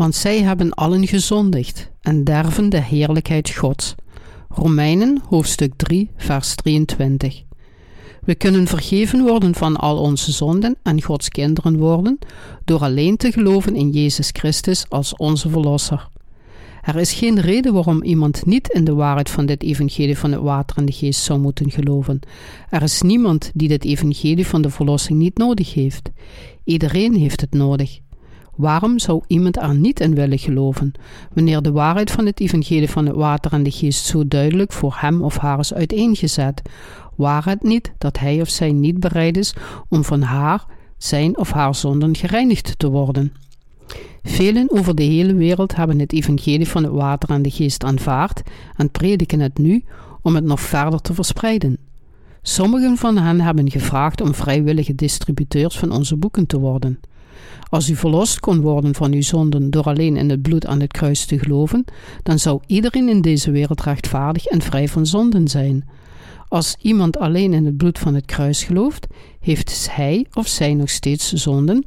Want 0.00 0.14
zij 0.14 0.42
hebben 0.42 0.74
allen 0.74 1.06
gezondigd 1.06 1.90
en 2.00 2.24
derven 2.24 2.68
de 2.68 2.82
heerlijkheid 2.82 3.50
Gods. 3.50 3.94
Romeinen 4.48 5.22
hoofdstuk 5.28 5.72
3, 5.76 6.10
vers 6.16 6.54
23. 6.54 7.42
We 8.24 8.34
kunnen 8.34 8.66
vergeven 8.66 9.22
worden 9.22 9.54
van 9.54 9.76
al 9.76 9.98
onze 9.98 10.32
zonden 10.32 10.76
en 10.82 11.02
Gods 11.02 11.28
kinderen 11.28 11.78
worden 11.78 12.18
door 12.64 12.80
alleen 12.80 13.16
te 13.16 13.32
geloven 13.32 13.76
in 13.76 13.90
Jezus 13.90 14.30
Christus 14.32 14.84
als 14.88 15.16
onze 15.16 15.48
Verlosser. 15.48 16.08
Er 16.82 16.96
is 16.96 17.12
geen 17.12 17.40
reden 17.40 17.72
waarom 17.72 18.02
iemand 18.02 18.46
niet 18.46 18.68
in 18.68 18.84
de 18.84 18.94
waarheid 18.94 19.30
van 19.30 19.46
dit 19.46 19.62
evangelie 19.62 20.18
van 20.18 20.32
het 20.32 20.40
water 20.40 20.76
en 20.76 20.84
de 20.84 20.92
geest 20.92 21.22
zou 21.22 21.40
moeten 21.40 21.70
geloven. 21.70 22.20
Er 22.70 22.82
is 22.82 23.02
niemand 23.02 23.50
die 23.54 23.68
dit 23.68 23.84
evangelie 23.84 24.46
van 24.46 24.62
de 24.62 24.70
verlossing 24.70 25.18
niet 25.18 25.38
nodig 25.38 25.74
heeft. 25.74 26.10
Iedereen 26.64 27.14
heeft 27.14 27.40
het 27.40 27.52
nodig. 27.52 28.00
Waarom 28.56 28.98
zou 28.98 29.22
iemand 29.26 29.56
er 29.56 29.74
niet 29.74 30.00
in 30.00 30.14
willen 30.14 30.38
geloven, 30.38 30.92
wanneer 31.32 31.62
de 31.62 31.72
waarheid 31.72 32.10
van 32.10 32.26
het 32.26 32.40
evangelie 32.40 32.90
van 32.90 33.06
het 33.06 33.16
water 33.16 33.52
en 33.52 33.62
de 33.62 33.70
geest 33.70 34.04
zo 34.04 34.28
duidelijk 34.28 34.72
voor 34.72 34.96
hem 34.98 35.22
of 35.22 35.36
haar 35.36 35.58
is 35.58 35.74
uiteengezet? 35.74 36.62
Waar 37.14 37.44
het 37.44 37.62
niet 37.62 37.92
dat 37.98 38.18
hij 38.18 38.40
of 38.40 38.48
zij 38.48 38.72
niet 38.72 39.00
bereid 39.00 39.36
is 39.36 39.54
om 39.88 40.04
van 40.04 40.22
haar, 40.22 40.64
zijn 40.98 41.38
of 41.38 41.50
haar 41.50 41.74
zonden 41.74 42.16
gereinigd 42.16 42.78
te 42.78 42.90
worden? 42.90 43.32
Velen 44.22 44.70
over 44.70 44.94
de 44.94 45.02
hele 45.02 45.34
wereld 45.34 45.76
hebben 45.76 45.98
het 45.98 46.12
evangelie 46.12 46.68
van 46.68 46.84
het 46.84 46.92
water 46.92 47.30
en 47.30 47.42
de 47.42 47.50
geest 47.50 47.84
aanvaard 47.84 48.42
en 48.76 48.90
prediken 48.90 49.40
het 49.40 49.58
nu 49.58 49.84
om 50.22 50.34
het 50.34 50.44
nog 50.44 50.60
verder 50.60 51.00
te 51.00 51.14
verspreiden. 51.14 51.78
Sommigen 52.42 52.96
van 52.96 53.16
hen 53.16 53.40
hebben 53.40 53.70
gevraagd 53.70 54.20
om 54.20 54.34
vrijwillige 54.34 54.94
distributeurs 54.94 55.78
van 55.78 55.92
onze 55.92 56.16
boeken 56.16 56.46
te 56.46 56.58
worden. 56.58 57.00
Als 57.68 57.88
u 57.88 57.96
verlost 57.96 58.40
kon 58.40 58.60
worden 58.60 58.94
van 58.94 59.12
uw 59.12 59.22
zonden 59.22 59.70
door 59.70 59.84
alleen 59.84 60.16
in 60.16 60.30
het 60.30 60.42
bloed 60.42 60.66
aan 60.66 60.80
het 60.80 60.92
kruis 60.92 61.24
te 61.24 61.38
geloven, 61.38 61.84
dan 62.22 62.38
zou 62.38 62.60
iedereen 62.66 63.08
in 63.08 63.20
deze 63.20 63.50
wereld 63.50 63.82
rechtvaardig 63.82 64.46
en 64.46 64.62
vrij 64.62 64.88
van 64.88 65.06
zonden 65.06 65.48
zijn. 65.48 65.88
Als 66.48 66.76
iemand 66.80 67.18
alleen 67.18 67.52
in 67.52 67.64
het 67.64 67.76
bloed 67.76 67.98
van 67.98 68.14
het 68.14 68.26
kruis 68.26 68.64
gelooft, 68.64 69.06
heeft 69.40 69.88
hij 69.90 70.26
of 70.32 70.46
zij 70.46 70.74
nog 70.74 70.90
steeds 70.90 71.32
zonden, 71.32 71.84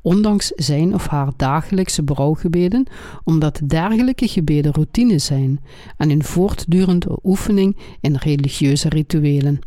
ondanks 0.00 0.46
zijn 0.48 0.94
of 0.94 1.06
haar 1.06 1.32
dagelijkse 1.36 2.02
brouwgebeden, 2.02 2.86
omdat 3.24 3.60
dergelijke 3.64 4.28
gebeden 4.28 4.72
routine 4.72 5.18
zijn 5.18 5.60
en 5.96 6.10
een 6.10 6.24
voortdurende 6.24 7.18
oefening 7.22 7.76
in 8.00 8.16
religieuze 8.16 8.88
rituelen. 8.88 9.58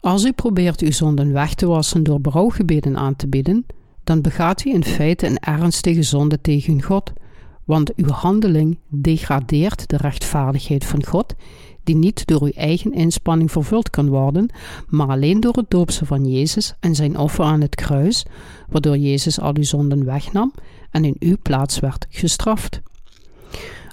Als 0.00 0.24
u 0.24 0.32
probeert 0.32 0.80
uw 0.80 0.92
zonden 0.92 1.32
weg 1.32 1.54
te 1.54 1.66
wassen 1.66 2.02
door 2.02 2.20
brouwgebeden 2.20 2.96
aan 2.96 3.16
te 3.16 3.28
bieden, 3.28 3.66
dan 4.04 4.20
begaat 4.20 4.64
u 4.64 4.70
in 4.70 4.84
feite 4.84 5.26
een 5.26 5.38
ernstige 5.38 6.02
zonde 6.02 6.40
tegen 6.40 6.82
God, 6.82 7.12
want 7.64 7.94
uw 7.94 8.08
handeling 8.08 8.78
degradeert 8.88 9.88
de 9.88 9.96
rechtvaardigheid 9.96 10.84
van 10.84 11.06
God, 11.06 11.34
die 11.84 11.96
niet 11.96 12.26
door 12.26 12.42
uw 12.42 12.52
eigen 12.54 12.92
inspanning 12.92 13.50
vervuld 13.50 13.90
kan 13.90 14.08
worden, 14.08 14.48
maar 14.88 15.08
alleen 15.08 15.40
door 15.40 15.52
het 15.52 15.70
doopsel 15.70 16.06
van 16.06 16.26
Jezus 16.26 16.74
en 16.80 16.94
zijn 16.94 17.18
offer 17.18 17.44
aan 17.44 17.60
het 17.60 17.74
kruis, 17.74 18.24
waardoor 18.68 18.96
Jezus 18.96 19.40
al 19.40 19.56
uw 19.56 19.62
zonden 19.62 20.04
wegnam 20.04 20.52
en 20.90 21.04
in 21.04 21.16
uw 21.18 21.36
plaats 21.42 21.80
werd 21.80 22.06
gestraft. 22.10 22.80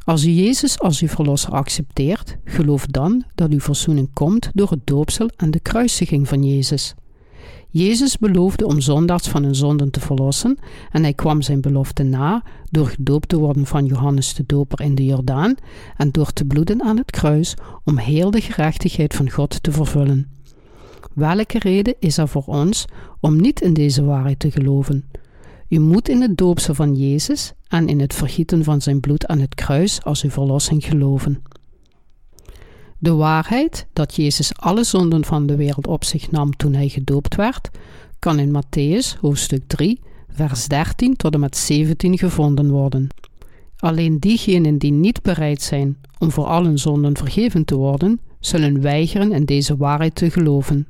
Als 0.03 0.25
u 0.25 0.29
Jezus 0.29 0.79
als 0.79 1.01
uw 1.01 1.07
verlosser 1.07 1.51
accepteert, 1.51 2.37
geloof 2.45 2.85
dan 2.85 3.23
dat 3.35 3.51
uw 3.51 3.59
verzoening 3.59 4.09
komt 4.13 4.49
door 4.53 4.69
het 4.69 4.87
doopsel 4.87 5.29
en 5.37 5.51
de 5.51 5.59
kruisiging 5.59 6.27
van 6.27 6.43
Jezus. 6.43 6.93
Jezus 7.73 8.17
beloofde 8.17 8.65
om 8.65 8.81
zondags 8.81 9.27
van 9.27 9.43
hun 9.43 9.55
zonden 9.55 9.91
te 9.91 9.99
verlossen 9.99 10.57
en 10.91 11.01
hij 11.03 11.13
kwam 11.13 11.41
zijn 11.41 11.61
belofte 11.61 12.03
na 12.03 12.43
door 12.69 12.87
gedoopt 12.87 13.29
te 13.29 13.37
worden 13.37 13.65
van 13.65 13.85
Johannes 13.85 14.33
de 14.33 14.43
Doper 14.45 14.81
in 14.81 14.95
de 14.95 15.05
Jordaan 15.05 15.55
en 15.97 16.11
door 16.11 16.33
te 16.33 16.45
bloeden 16.45 16.81
aan 16.81 16.97
het 16.97 17.11
kruis 17.11 17.55
om 17.83 17.97
heel 17.97 18.31
de 18.31 18.41
gerechtigheid 18.41 19.13
van 19.13 19.29
God 19.29 19.63
te 19.63 19.71
vervullen. 19.71 20.29
Welke 21.13 21.59
reden 21.59 21.95
is 21.99 22.17
er 22.17 22.27
voor 22.27 22.45
ons 22.45 22.85
om 23.19 23.41
niet 23.41 23.61
in 23.61 23.73
deze 23.73 24.03
waarheid 24.03 24.39
te 24.39 24.51
geloven? 24.51 25.05
U 25.69 25.79
moet 25.79 26.09
in 26.09 26.21
het 26.21 26.37
doopsel 26.37 26.73
van 26.73 26.95
Jezus 26.95 27.53
en 27.67 27.87
in 27.87 27.99
het 27.99 28.13
vergieten 28.13 28.63
van 28.63 28.81
zijn 28.81 28.99
bloed 28.99 29.27
aan 29.27 29.39
het 29.39 29.55
kruis 29.55 30.03
als 30.03 30.23
uw 30.23 30.29
verlossing 30.29 30.85
geloven. 30.85 31.41
De 33.01 33.13
waarheid 33.13 33.87
dat 33.93 34.15
Jezus 34.15 34.55
alle 34.55 34.83
zonden 34.83 35.25
van 35.25 35.45
de 35.45 35.55
wereld 35.55 35.87
op 35.87 36.03
zich 36.03 36.31
nam 36.31 36.55
toen 36.55 36.73
hij 36.73 36.89
gedoopt 36.89 37.35
werd, 37.35 37.69
kan 38.19 38.39
in 38.39 38.55
Matthäus 38.55 39.19
hoofdstuk 39.19 39.63
3, 39.67 39.99
vers 40.29 40.67
13 40.67 41.15
tot 41.15 41.33
en 41.33 41.39
met 41.39 41.57
17 41.57 42.17
gevonden 42.17 42.71
worden. 42.71 43.07
Alleen 43.77 44.19
diegenen 44.19 44.77
die 44.77 44.91
niet 44.91 45.21
bereid 45.21 45.61
zijn 45.61 45.97
om 46.17 46.31
voor 46.31 46.45
allen 46.45 46.77
zonden 46.77 47.17
vergeven 47.17 47.65
te 47.65 47.75
worden, 47.75 48.19
zullen 48.39 48.81
weigeren 48.81 49.31
in 49.31 49.45
deze 49.45 49.77
waarheid 49.77 50.15
te 50.15 50.31
geloven. 50.31 50.87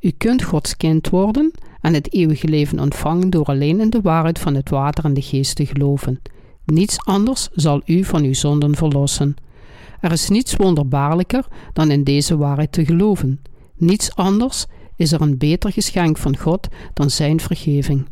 U 0.00 0.10
kunt 0.10 0.42
Gods 0.42 0.76
kind 0.76 1.08
worden 1.08 1.50
en 1.80 1.94
het 1.94 2.12
eeuwige 2.12 2.48
leven 2.48 2.80
ontvangen 2.80 3.30
door 3.30 3.44
alleen 3.44 3.80
in 3.80 3.90
de 3.90 4.00
waarheid 4.00 4.38
van 4.38 4.54
het 4.54 4.70
water 4.70 5.04
en 5.04 5.14
de 5.14 5.22
geest 5.22 5.56
te 5.56 5.66
geloven. 5.66 6.20
Niets 6.64 6.98
anders 7.04 7.48
zal 7.52 7.82
u 7.84 8.04
van 8.04 8.22
uw 8.22 8.34
zonden 8.34 8.74
verlossen. 8.74 9.36
Er 10.00 10.12
is 10.12 10.28
niets 10.28 10.56
wonderbaarlijker 10.56 11.46
dan 11.72 11.90
in 11.90 12.04
deze 12.04 12.36
waarheid 12.36 12.72
te 12.72 12.84
geloven. 12.84 13.42
Niets 13.76 14.14
anders 14.14 14.66
is 14.96 15.12
er 15.12 15.20
een 15.20 15.38
beter 15.38 15.72
geschenk 15.72 16.16
van 16.18 16.36
God 16.36 16.68
dan 16.94 17.10
Zijn 17.10 17.40
vergeving. 17.40 18.06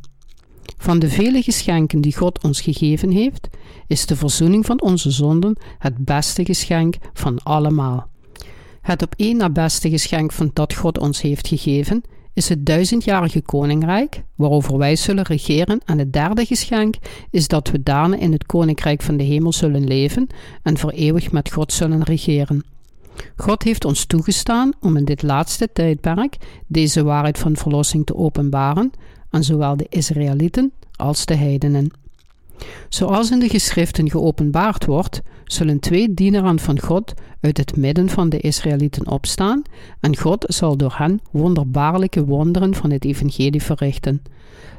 Van 0.78 0.98
de 0.98 1.08
vele 1.08 1.42
geschenken 1.42 2.00
die 2.00 2.16
God 2.16 2.42
ons 2.42 2.60
gegeven 2.60 3.10
heeft, 3.10 3.48
is 3.86 4.06
de 4.06 4.16
verzoening 4.16 4.66
van 4.66 4.82
onze 4.82 5.10
zonden 5.10 5.56
het 5.78 6.04
beste 6.04 6.44
geschenk 6.44 6.96
van 7.12 7.42
allemaal. 7.42 8.08
Het 8.80 9.02
op 9.02 9.14
één 9.16 9.36
na 9.36 9.50
beste 9.50 9.90
geschenk 9.90 10.32
van 10.32 10.50
dat 10.52 10.74
God 10.74 10.98
ons 10.98 11.20
heeft 11.20 11.48
gegeven 11.48 12.02
is 12.34 12.48
het 12.48 12.66
duizendjarige 12.66 13.40
koninkrijk, 13.40 14.22
waarover 14.34 14.78
wij 14.78 14.96
zullen 14.96 15.24
regeren, 15.24 15.80
en 15.84 15.98
het 15.98 16.12
derde 16.12 16.44
geschenk 16.44 16.94
is 17.30 17.48
dat 17.48 17.70
we 17.70 17.82
daarna 17.82 18.16
in 18.16 18.32
het 18.32 18.46
koninkrijk 18.46 19.02
van 19.02 19.16
de 19.16 19.24
hemel 19.24 19.52
zullen 19.52 19.86
leven 19.86 20.26
en 20.62 20.78
voor 20.78 20.90
eeuwig 20.90 21.32
met 21.32 21.52
God 21.52 21.72
zullen 21.72 22.02
regeren. 22.02 22.64
God 23.36 23.62
heeft 23.62 23.84
ons 23.84 24.06
toegestaan 24.06 24.72
om 24.80 24.96
in 24.96 25.04
dit 25.04 25.22
laatste 25.22 25.68
tijdperk 25.72 26.36
deze 26.66 27.02
waarheid 27.02 27.38
van 27.38 27.56
verlossing 27.56 28.06
te 28.06 28.16
openbaren 28.16 28.90
aan 29.30 29.44
zowel 29.44 29.76
de 29.76 29.86
Israëlieten 29.88 30.72
als 30.96 31.26
de 31.26 31.34
heidenen. 31.34 32.03
Zoals 32.88 33.30
in 33.30 33.38
de 33.38 33.48
geschriften 33.48 34.10
geopenbaard 34.10 34.84
wordt, 34.84 35.22
zullen 35.44 35.80
twee 35.80 36.14
dienaren 36.14 36.58
van 36.58 36.80
God 36.80 37.14
uit 37.40 37.56
het 37.56 37.76
midden 37.76 38.08
van 38.08 38.28
de 38.28 38.38
Israëlieten 38.38 39.10
opstaan, 39.10 39.62
en 40.00 40.16
God 40.16 40.44
zal 40.48 40.76
door 40.76 40.94
hen 40.96 41.20
wonderbaarlijke 41.30 42.24
wonderen 42.24 42.74
van 42.74 42.90
het 42.90 43.04
evangelie 43.04 43.62
verrichten. 43.62 44.22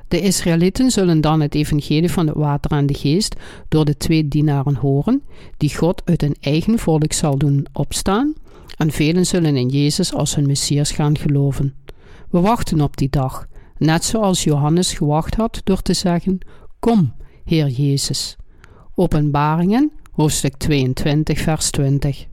De 0.08 0.22
Israëlieten 0.22 0.92
zullen 0.92 1.22
dan 1.22 1.42
het 1.42 1.56
evangelie 1.56 2.12
van 2.12 2.28
het 2.28 2.36
water 2.36 2.72
en 2.72 2.86
de 2.86 2.94
geest 2.94 3.36
door 3.70 3.86
de 3.86 3.98
twee 3.98 4.28
dienaren 4.28 4.76
horen, 4.76 5.22
die 5.58 5.76
God 5.76 6.02
uit 6.06 6.22
hun 6.22 6.36
eigen 6.40 6.80
volk 6.80 7.14
zal 7.14 7.38
doen 7.38 7.66
opstaan, 7.74 8.34
en 8.78 8.92
velen 8.92 9.26
zullen 9.26 9.56
in 9.56 9.70
Jezus 9.70 10.14
als 10.14 10.36
hun 10.36 10.48
Messias 10.48 10.92
gaan 10.92 11.18
geloven. 11.18 11.74
We 12.30 12.40
wachten 12.40 12.82
op 12.82 12.98
die 12.98 13.10
dag, 13.10 13.48
net 13.78 14.04
zoals 14.04 14.44
Johannes 14.44 14.94
gewacht 14.94 15.36
had 15.36 15.62
door 15.64 15.82
te 15.82 15.94
zeggen: 15.94 16.40
Kom, 16.80 17.14
Heer 17.46 17.68
Jezus. 17.68 18.36
Openbaringen, 18.96 19.92
hoofdstuk 20.12 20.56
22, 20.58 21.40
vers 21.40 21.70
20. 21.70 22.26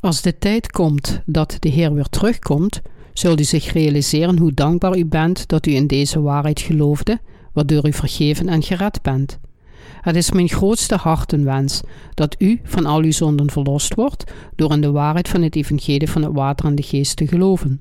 Als 0.00 0.22
de 0.22 0.38
tijd 0.38 0.70
komt 0.70 1.22
dat 1.26 1.56
de 1.58 1.68
Heer 1.68 1.94
weer 1.94 2.08
terugkomt, 2.08 2.82
zult 3.12 3.40
u 3.40 3.44
zich 3.44 3.72
realiseren 3.72 4.38
hoe 4.38 4.52
dankbaar 4.52 4.98
u 4.98 5.06
bent 5.06 5.48
dat 5.48 5.66
u 5.66 5.74
in 5.74 5.86
deze 5.86 6.20
waarheid 6.20 6.60
geloofde, 6.60 7.20
waardoor 7.52 7.86
u 7.86 7.92
vergeven 7.92 8.48
en 8.48 8.62
gered 8.62 9.02
bent. 9.02 9.38
Het 10.00 10.16
is 10.16 10.30
mijn 10.30 10.48
grootste 10.48 10.94
hartenwens 10.94 11.80
dat 12.14 12.34
u 12.38 12.60
van 12.62 12.86
al 12.86 13.02
uw 13.02 13.12
zonden 13.12 13.50
verlost 13.50 13.94
wordt 13.94 14.32
door 14.56 14.72
in 14.72 14.80
de 14.80 14.90
waarheid 14.90 15.28
van 15.28 15.42
het 15.42 15.56
evangelie 15.56 16.10
van 16.10 16.22
het 16.22 16.32
water 16.32 16.66
en 16.66 16.74
de 16.74 16.82
geest 16.82 17.16
te 17.16 17.26
geloven. 17.26 17.80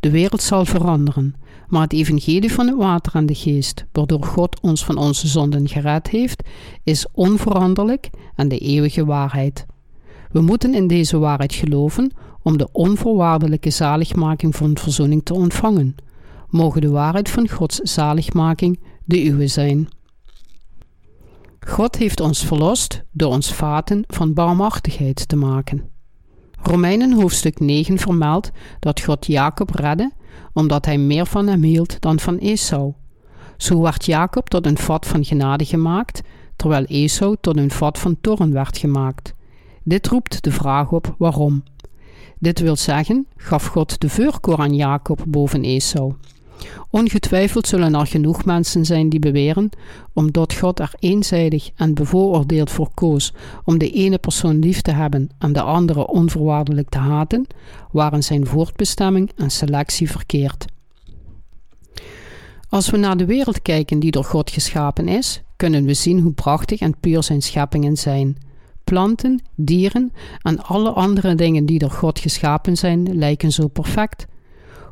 De 0.00 0.10
wereld 0.10 0.42
zal 0.42 0.64
veranderen, 0.64 1.34
maar 1.68 1.82
het 1.82 1.92
evangelie 1.92 2.52
van 2.52 2.66
het 2.66 2.76
water 2.76 3.14
en 3.14 3.26
de 3.26 3.34
geest, 3.34 3.86
waardoor 3.92 4.24
God 4.24 4.60
ons 4.60 4.84
van 4.84 4.96
onze 4.96 5.28
zonden 5.28 5.68
gered 5.68 6.08
heeft, 6.08 6.42
is 6.82 7.06
onveranderlijk 7.12 8.10
en 8.34 8.48
de 8.48 8.58
eeuwige 8.58 9.04
waarheid. 9.04 9.66
We 10.30 10.40
moeten 10.40 10.74
in 10.74 10.86
deze 10.86 11.18
waarheid 11.18 11.54
geloven 11.54 12.12
om 12.42 12.58
de 12.58 12.68
onvoorwaardelijke 12.72 13.70
zaligmaking 13.70 14.56
van 14.56 14.78
verzoening 14.78 15.24
te 15.24 15.34
ontvangen. 15.34 15.94
Mogen 16.48 16.80
de 16.80 16.90
waarheid 16.90 17.30
van 17.30 17.48
Gods 17.48 17.76
zaligmaking 17.76 18.80
de 19.04 19.24
uwe 19.24 19.46
zijn. 19.46 19.88
God 21.60 21.96
heeft 21.96 22.20
ons 22.20 22.44
verlost 22.44 23.02
door 23.12 23.32
ons 23.32 23.52
vaten 23.52 24.04
van 24.06 24.34
barmhartigheid 24.34 25.28
te 25.28 25.36
maken. 25.36 25.90
Romeinen 26.66 27.12
hoofdstuk 27.12 27.60
9 27.60 27.98
vermeldt 27.98 28.50
dat 28.80 29.00
God 29.00 29.26
Jacob 29.26 29.74
redde 29.74 30.12
omdat 30.52 30.84
hij 30.84 30.98
meer 30.98 31.26
van 31.26 31.46
hem 31.46 31.62
hield 31.62 32.00
dan 32.00 32.20
van 32.20 32.38
Esau. 32.38 32.92
Zo 33.56 33.80
werd 33.80 34.04
Jacob 34.04 34.48
tot 34.48 34.66
een 34.66 34.78
vat 34.78 35.06
van 35.06 35.24
genade 35.24 35.64
gemaakt, 35.64 36.22
terwijl 36.56 36.84
Esau 36.84 37.36
tot 37.40 37.56
een 37.56 37.70
vat 37.70 37.98
van 37.98 38.16
toren 38.20 38.52
werd 38.52 38.78
gemaakt. 38.78 39.34
Dit 39.82 40.06
roept 40.06 40.44
de 40.44 40.52
vraag 40.52 40.92
op 40.92 41.14
waarom. 41.18 41.62
Dit 42.38 42.60
wil 42.60 42.76
zeggen, 42.76 43.26
gaf 43.36 43.66
God 43.66 44.00
de 44.00 44.08
voorkeur 44.08 44.58
aan 44.58 44.74
Jacob 44.74 45.24
boven 45.26 45.64
Esau. 45.64 46.14
Ongetwijfeld 46.90 47.66
zullen 47.66 47.94
er 47.94 48.06
genoeg 48.06 48.44
mensen 48.44 48.84
zijn 48.84 49.08
die 49.08 49.20
beweren, 49.20 49.70
omdat 50.12 50.54
God 50.54 50.80
er 50.80 50.92
eenzijdig 50.98 51.70
en 51.76 51.94
bevooroordeeld 51.94 52.70
voor 52.70 52.90
koos 52.94 53.32
om 53.64 53.78
de 53.78 53.90
ene 53.90 54.18
persoon 54.18 54.58
lief 54.58 54.80
te 54.82 54.90
hebben 54.90 55.28
en 55.38 55.52
de 55.52 55.62
andere 55.62 56.06
onvoorwaardelijk 56.06 56.88
te 56.88 56.98
haten, 56.98 57.46
waren 57.92 58.22
zijn 58.22 58.46
voortbestemming 58.46 59.30
en 59.36 59.50
selectie 59.50 60.10
verkeerd. 60.10 60.64
Als 62.68 62.90
we 62.90 62.96
naar 62.96 63.16
de 63.16 63.24
wereld 63.24 63.62
kijken 63.62 63.98
die 63.98 64.10
door 64.10 64.24
God 64.24 64.50
geschapen 64.50 65.08
is, 65.08 65.42
kunnen 65.56 65.84
we 65.84 65.94
zien 65.94 66.20
hoe 66.20 66.32
prachtig 66.32 66.80
en 66.80 67.00
puur 67.00 67.22
zijn 67.22 67.42
scheppingen 67.42 67.96
zijn. 67.96 68.36
Planten, 68.84 69.42
dieren 69.54 70.12
en 70.42 70.62
alle 70.62 70.90
andere 70.90 71.34
dingen 71.34 71.66
die 71.66 71.78
door 71.78 71.90
God 71.90 72.18
geschapen 72.18 72.76
zijn, 72.76 73.18
lijken 73.18 73.52
zo 73.52 73.68
perfect. 73.68 74.26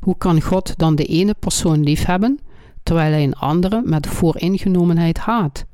Hoe 0.05 0.19
kan 0.19 0.43
God 0.43 0.79
dan 0.79 0.95
de 0.95 1.05
ene 1.05 1.35
persoon 1.39 1.83
liefhebben, 1.83 2.39
terwijl 2.83 3.13
hij 3.13 3.23
een 3.23 3.35
andere 3.35 3.83
met 3.85 4.07
vooringenomenheid 4.07 5.19
haat? 5.19 5.65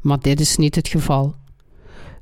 Maar 0.00 0.20
dit 0.20 0.40
is 0.40 0.56
niet 0.56 0.74
het 0.74 0.88
geval. 0.88 1.34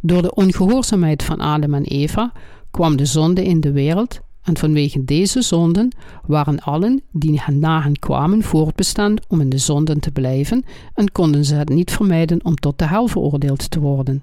Door 0.00 0.22
de 0.22 0.34
ongehoorzaamheid 0.34 1.22
van 1.22 1.40
Adam 1.40 1.74
en 1.74 1.84
Eva 1.84 2.32
kwam 2.70 2.96
de 2.96 3.04
zonde 3.04 3.44
in 3.44 3.60
de 3.60 3.72
wereld 3.72 4.20
en 4.42 4.56
vanwege 4.56 5.04
deze 5.04 5.42
zonden 5.42 5.96
waren 6.26 6.60
allen 6.60 7.02
die 7.12 7.42
na 7.50 7.82
hen 7.82 7.98
kwamen 7.98 8.42
voortbestemd 8.42 9.26
om 9.26 9.40
in 9.40 9.48
de 9.48 9.58
zonden 9.58 10.00
te 10.00 10.10
blijven 10.10 10.64
en 10.94 11.12
konden 11.12 11.44
ze 11.44 11.54
het 11.54 11.68
niet 11.68 11.90
vermijden 11.90 12.44
om 12.44 12.54
tot 12.54 12.78
de 12.78 12.86
hel 12.86 13.06
veroordeeld 13.06 13.70
te 13.70 13.80
worden. 13.80 14.22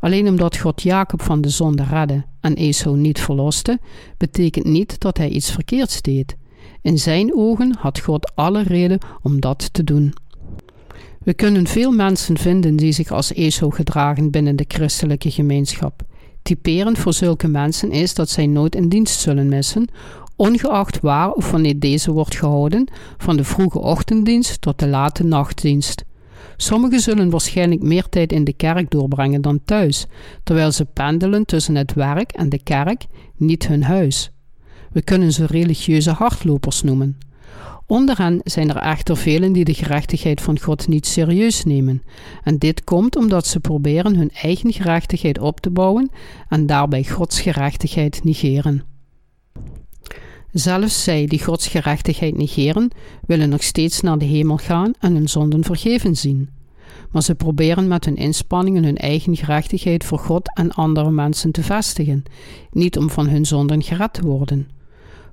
Alleen 0.00 0.28
omdat 0.28 0.56
God 0.56 0.82
Jacob 0.82 1.22
van 1.22 1.40
de 1.40 1.48
zonde 1.48 1.84
redde 1.84 2.24
en 2.40 2.54
Esau 2.54 2.96
niet 2.96 3.20
verloste, 3.20 3.78
betekent 4.16 4.64
niet 4.64 5.00
dat 5.00 5.16
hij 5.16 5.28
iets 5.28 5.50
verkeerds 5.50 6.02
deed. 6.02 6.36
In 6.86 6.98
zijn 6.98 7.34
ogen 7.34 7.76
had 7.78 8.00
God 8.00 8.32
alle 8.34 8.62
reden 8.62 8.98
om 9.22 9.40
dat 9.40 9.72
te 9.72 9.84
doen. 9.84 10.14
We 11.22 11.34
kunnen 11.34 11.66
veel 11.66 11.92
mensen 11.92 12.38
vinden 12.38 12.76
die 12.76 12.92
zich 12.92 13.10
als 13.10 13.32
Esau 13.32 13.72
gedragen 13.72 14.30
binnen 14.30 14.56
de 14.56 14.64
christelijke 14.68 15.30
gemeenschap. 15.30 16.02
Typerend 16.42 16.98
voor 16.98 17.12
zulke 17.12 17.48
mensen 17.48 17.90
is 17.90 18.14
dat 18.14 18.28
zij 18.28 18.46
nooit 18.46 18.76
een 18.76 18.88
dienst 18.88 19.20
zullen 19.20 19.48
missen, 19.48 19.88
ongeacht 20.36 21.00
waar 21.00 21.32
of 21.32 21.50
wanneer 21.50 21.78
deze 21.78 22.12
wordt 22.12 22.36
gehouden, 22.36 22.88
van 23.16 23.36
de 23.36 23.44
vroege 23.44 23.78
ochtenddienst 23.78 24.60
tot 24.60 24.78
de 24.78 24.88
late 24.88 25.24
nachtdienst. 25.24 26.04
Sommigen 26.56 27.00
zullen 27.00 27.30
waarschijnlijk 27.30 27.82
meer 27.82 28.08
tijd 28.08 28.32
in 28.32 28.44
de 28.44 28.52
kerk 28.52 28.90
doorbrengen 28.90 29.42
dan 29.42 29.60
thuis, 29.64 30.06
terwijl 30.42 30.72
ze 30.72 30.84
pendelen 30.84 31.44
tussen 31.44 31.74
het 31.74 31.92
werk 31.92 32.32
en 32.32 32.48
de 32.48 32.62
kerk, 32.62 33.06
niet 33.36 33.66
hun 33.66 33.82
huis. 33.82 34.30
We 34.96 35.02
kunnen 35.02 35.32
ze 35.32 35.46
religieuze 35.46 36.10
hardlopers 36.10 36.82
noemen. 36.82 37.18
Onder 37.86 38.18
hen 38.18 38.40
zijn 38.44 38.68
er 38.68 38.76
echter 38.76 39.16
velen 39.16 39.52
die 39.52 39.64
de 39.64 39.74
gerechtigheid 39.74 40.40
van 40.40 40.60
God 40.60 40.88
niet 40.88 41.06
serieus 41.06 41.64
nemen. 41.64 42.02
En 42.42 42.58
dit 42.58 42.84
komt 42.84 43.16
omdat 43.16 43.46
ze 43.46 43.60
proberen 43.60 44.16
hun 44.16 44.30
eigen 44.30 44.72
gerechtigheid 44.72 45.38
op 45.38 45.60
te 45.60 45.70
bouwen 45.70 46.10
en 46.48 46.66
daarbij 46.66 47.04
Gods 47.04 47.40
gerechtigheid 47.40 48.24
negeren. 48.24 48.82
Zelfs 50.52 51.04
zij 51.04 51.26
die 51.26 51.44
Gods 51.44 51.66
gerechtigheid 51.66 52.36
negeren, 52.36 52.90
willen 53.26 53.48
nog 53.48 53.62
steeds 53.62 54.00
naar 54.00 54.18
de 54.18 54.24
hemel 54.24 54.56
gaan 54.56 54.92
en 54.98 55.14
hun 55.14 55.28
zonden 55.28 55.64
vergeven 55.64 56.16
zien. 56.16 56.48
Maar 57.10 57.22
ze 57.22 57.34
proberen 57.34 57.88
met 57.88 58.04
hun 58.04 58.16
inspanningen 58.16 58.84
hun 58.84 58.96
eigen 58.96 59.36
gerechtigheid 59.36 60.04
voor 60.04 60.18
God 60.18 60.56
en 60.56 60.72
andere 60.72 61.10
mensen 61.10 61.52
te 61.52 61.62
vestigen, 61.62 62.22
niet 62.70 62.98
om 62.98 63.10
van 63.10 63.28
hun 63.28 63.44
zonden 63.44 63.82
gered 63.82 64.12
te 64.12 64.22
worden. 64.22 64.75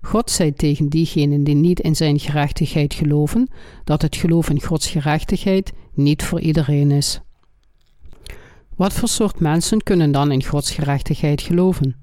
God 0.05 0.31
zei 0.31 0.53
tegen 0.53 0.89
diegenen 0.89 1.43
die 1.43 1.55
niet 1.55 1.79
in 1.79 1.95
zijn 1.95 2.19
gerechtigheid 2.19 2.93
geloven, 2.93 3.49
dat 3.83 4.01
het 4.01 4.15
geloof 4.15 4.49
in 4.49 4.61
Gods 4.61 4.87
gerechtigheid 4.89 5.71
niet 5.93 6.23
voor 6.23 6.39
iedereen 6.39 6.91
is. 6.91 7.21
Wat 8.75 8.93
voor 8.93 9.07
soort 9.07 9.39
mensen 9.39 9.83
kunnen 9.83 10.11
dan 10.11 10.31
in 10.31 10.43
Gods 10.43 10.71
gerechtigheid 10.71 11.41
geloven? 11.41 11.95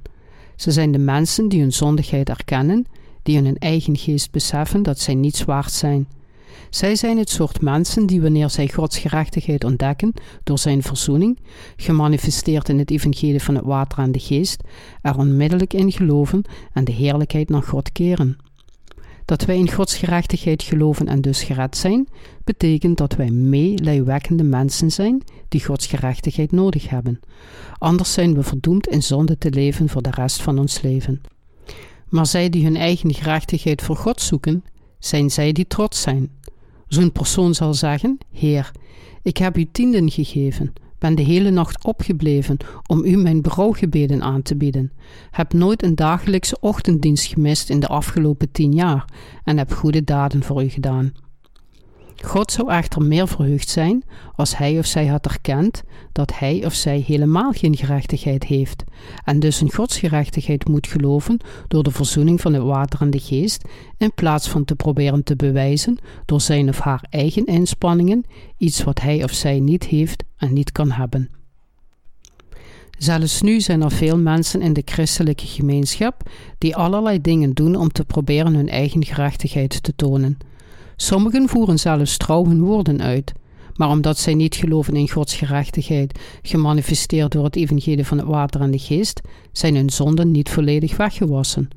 Ze 0.57 0.71
zijn 0.71 0.93
de 0.93 0.99
mensen 0.99 1.49
die 1.49 1.61
hun 1.61 1.73
zondigheid 1.73 2.29
erkennen, 2.29 2.87
die 3.23 3.37
in 3.37 3.45
hun 3.45 3.59
eigen 3.59 3.97
geest 3.97 4.31
beseffen 4.31 4.83
dat 4.83 4.99
zij 4.99 5.15
niets 5.15 5.45
waard 5.45 5.73
zijn 5.73 6.09
zij 6.71 6.97
zijn 6.97 7.19
het 7.19 7.31
soort 7.31 7.61
mensen 7.61 8.07
die 8.07 8.23
wanneer 8.23 8.51
zij 8.51 8.69
Gods 8.69 8.99
gerechtigheid 8.99 9.65
ontdekken 9.65 10.13
door 10.45 10.59
zijn 10.59 10.83
verzoening, 10.83 11.39
gemanifesteerd 11.77 12.69
in 12.69 12.79
het 12.79 12.91
evangelie 12.91 13.43
van 13.43 13.55
het 13.55 13.65
water 13.65 13.99
en 13.99 14.13
de 14.13 14.19
geest, 14.19 14.63
er 15.03 15.17
onmiddellijk 15.17 15.73
in 15.73 15.93
geloven 15.93 16.43
en 16.73 16.85
de 16.85 16.93
heerlijkheid 16.93 17.49
naar 17.49 17.63
God 17.63 17.93
keren. 17.93 18.37
Dat 19.25 19.45
wij 19.45 19.59
in 19.59 19.73
Gods 19.73 19.97
gerechtigheid 19.97 20.63
geloven 20.63 21.07
en 21.07 21.21
dus 21.21 21.43
gered 21.43 21.77
zijn, 21.77 22.09
betekent 22.45 22.99
dat 22.99 23.15
wij 23.15 23.31
meelijwekkende 23.31 24.43
mensen 24.43 24.91
zijn 24.91 25.23
die 25.49 25.65
Gods 25.65 25.87
gerechtigheid 25.87 26.53
nodig 26.53 26.89
hebben. 26.89 27.21
Anders 27.79 28.13
zijn 28.13 28.35
we 28.35 28.43
verdoemd 28.43 28.87
in 28.87 29.03
zonde 29.03 29.39
te 29.39 29.51
leven 29.51 29.89
voor 29.89 30.03
de 30.03 30.11
rest 30.11 30.43
van 30.43 30.59
ons 30.59 30.81
leven. 30.81 31.21
Maar 32.09 32.27
zij 32.27 32.51
die 32.51 32.65
hun 32.65 32.77
eigen 32.77 33.15
gerechtigheid 33.15 33.83
voor 33.83 33.97
God 33.97 34.21
zoeken, 34.21 34.65
zijn 34.99 35.31
zij 35.31 35.53
die 35.53 35.67
trots 35.67 36.01
zijn. 36.01 36.31
Zo'n 36.91 37.13
persoon 37.13 37.55
zal 37.55 37.75
zeggen: 37.75 38.19
Heer, 38.33 38.71
ik 39.23 39.37
heb 39.37 39.57
u 39.57 39.69
tienden 39.73 40.11
gegeven, 40.11 40.73
ben 40.99 41.15
de 41.15 41.23
hele 41.23 41.51
nacht 41.51 41.85
opgebleven 41.85 42.57
om 42.87 43.05
u 43.05 43.17
mijn 43.17 43.43
berouwgebeden 43.43 44.23
aan 44.23 44.43
te 44.43 44.57
bieden, 44.57 44.93
heb 45.31 45.53
nooit 45.53 45.83
een 45.83 45.95
dagelijkse 45.95 46.57
ochtenddienst 46.61 47.27
gemist 47.27 47.71
in 47.71 47.81
de 47.81 47.87
afgelopen 47.87 48.51
tien 48.53 48.73
jaar 48.73 49.05
en 49.45 49.59
heb 49.59 49.73
goede 49.73 50.05
daden 50.05 50.43
voor 50.43 50.63
u 50.63 50.69
gedaan. 50.69 51.13
God 52.25 52.53
zou 52.53 52.71
echter 52.71 53.03
meer 53.03 53.29
verheugd 53.29 53.69
zijn 53.69 54.05
als 54.35 54.57
hij 54.57 54.79
of 54.79 54.87
zij 54.87 55.07
had 55.07 55.27
erkend 55.27 55.83
dat 56.13 56.39
hij 56.39 56.65
of 56.65 56.75
zij 56.75 57.05
helemaal 57.07 57.53
geen 57.53 57.77
gerechtigheid 57.77 58.45
heeft 58.45 58.85
en 59.25 59.41
dus 59.41 59.61
in 59.61 59.73
Gods 59.73 59.99
gerechtigheid 59.99 60.69
moet 60.69 60.87
geloven 60.87 61.41
door 61.69 61.83
de 61.83 61.91
verzoening 61.91 62.41
van 62.41 62.53
het 62.53 62.63
water 62.63 63.01
en 63.01 63.11
de 63.11 63.19
geest, 63.19 63.65
in 63.99 64.13
plaats 64.15 64.49
van 64.49 64.65
te 64.65 64.75
proberen 64.75 65.25
te 65.25 65.37
bewijzen 65.37 65.99
door 66.25 66.41
zijn 66.41 66.69
of 66.69 66.79
haar 66.79 67.05
eigen 67.11 67.45
inspanningen 67.45 68.25
iets 68.57 68.85
wat 68.85 69.01
hij 69.01 69.25
of 69.25 69.33
zij 69.33 69.61
niet 69.61 69.85
heeft 69.85 70.25
en 70.37 70.53
niet 70.53 70.73
kan 70.73 70.91
hebben. 70.91 71.31
Zelfs 72.99 73.43
nu 73.43 73.61
zijn 73.61 73.83
er 73.83 73.91
veel 73.91 74.19
mensen 74.19 74.63
in 74.63 74.73
de 74.73 74.83
christelijke 74.85 75.47
gemeenschap 75.47 76.31
die 76.59 76.77
allerlei 76.77 77.21
dingen 77.21 77.53
doen 77.53 77.77
om 77.77 77.93
te 77.93 78.05
proberen 78.05 78.55
hun 78.55 78.69
eigen 78.69 79.05
gerechtigheid 79.05 79.83
te 79.83 79.95
tonen. 79.97 80.39
Sommigen 81.03 81.49
voeren 81.49 81.79
zelfs 81.79 82.17
trouw 82.17 82.45
hun 82.45 82.63
woorden 82.63 83.03
uit, 83.03 83.33
maar 83.75 83.89
omdat 83.89 84.19
zij 84.19 84.35
niet 84.35 84.55
geloven 84.55 84.97
in 84.97 85.11
Gods 85.11 85.35
gerechtigheid, 85.35 86.19
gemanifesteerd 86.43 87.33
door 87.33 87.45
het 87.45 87.57
evangelie 87.57 88.07
van 88.07 88.19
het 88.19 88.27
water 88.27 88.61
en 88.61 88.71
de 88.71 88.79
geest, 88.79 89.21
zijn 89.53 89.75
hun 89.75 89.91
zonden 89.91 90.31
niet 90.31 90.49
volledig 90.49 90.97
weggewassen. 90.97 91.69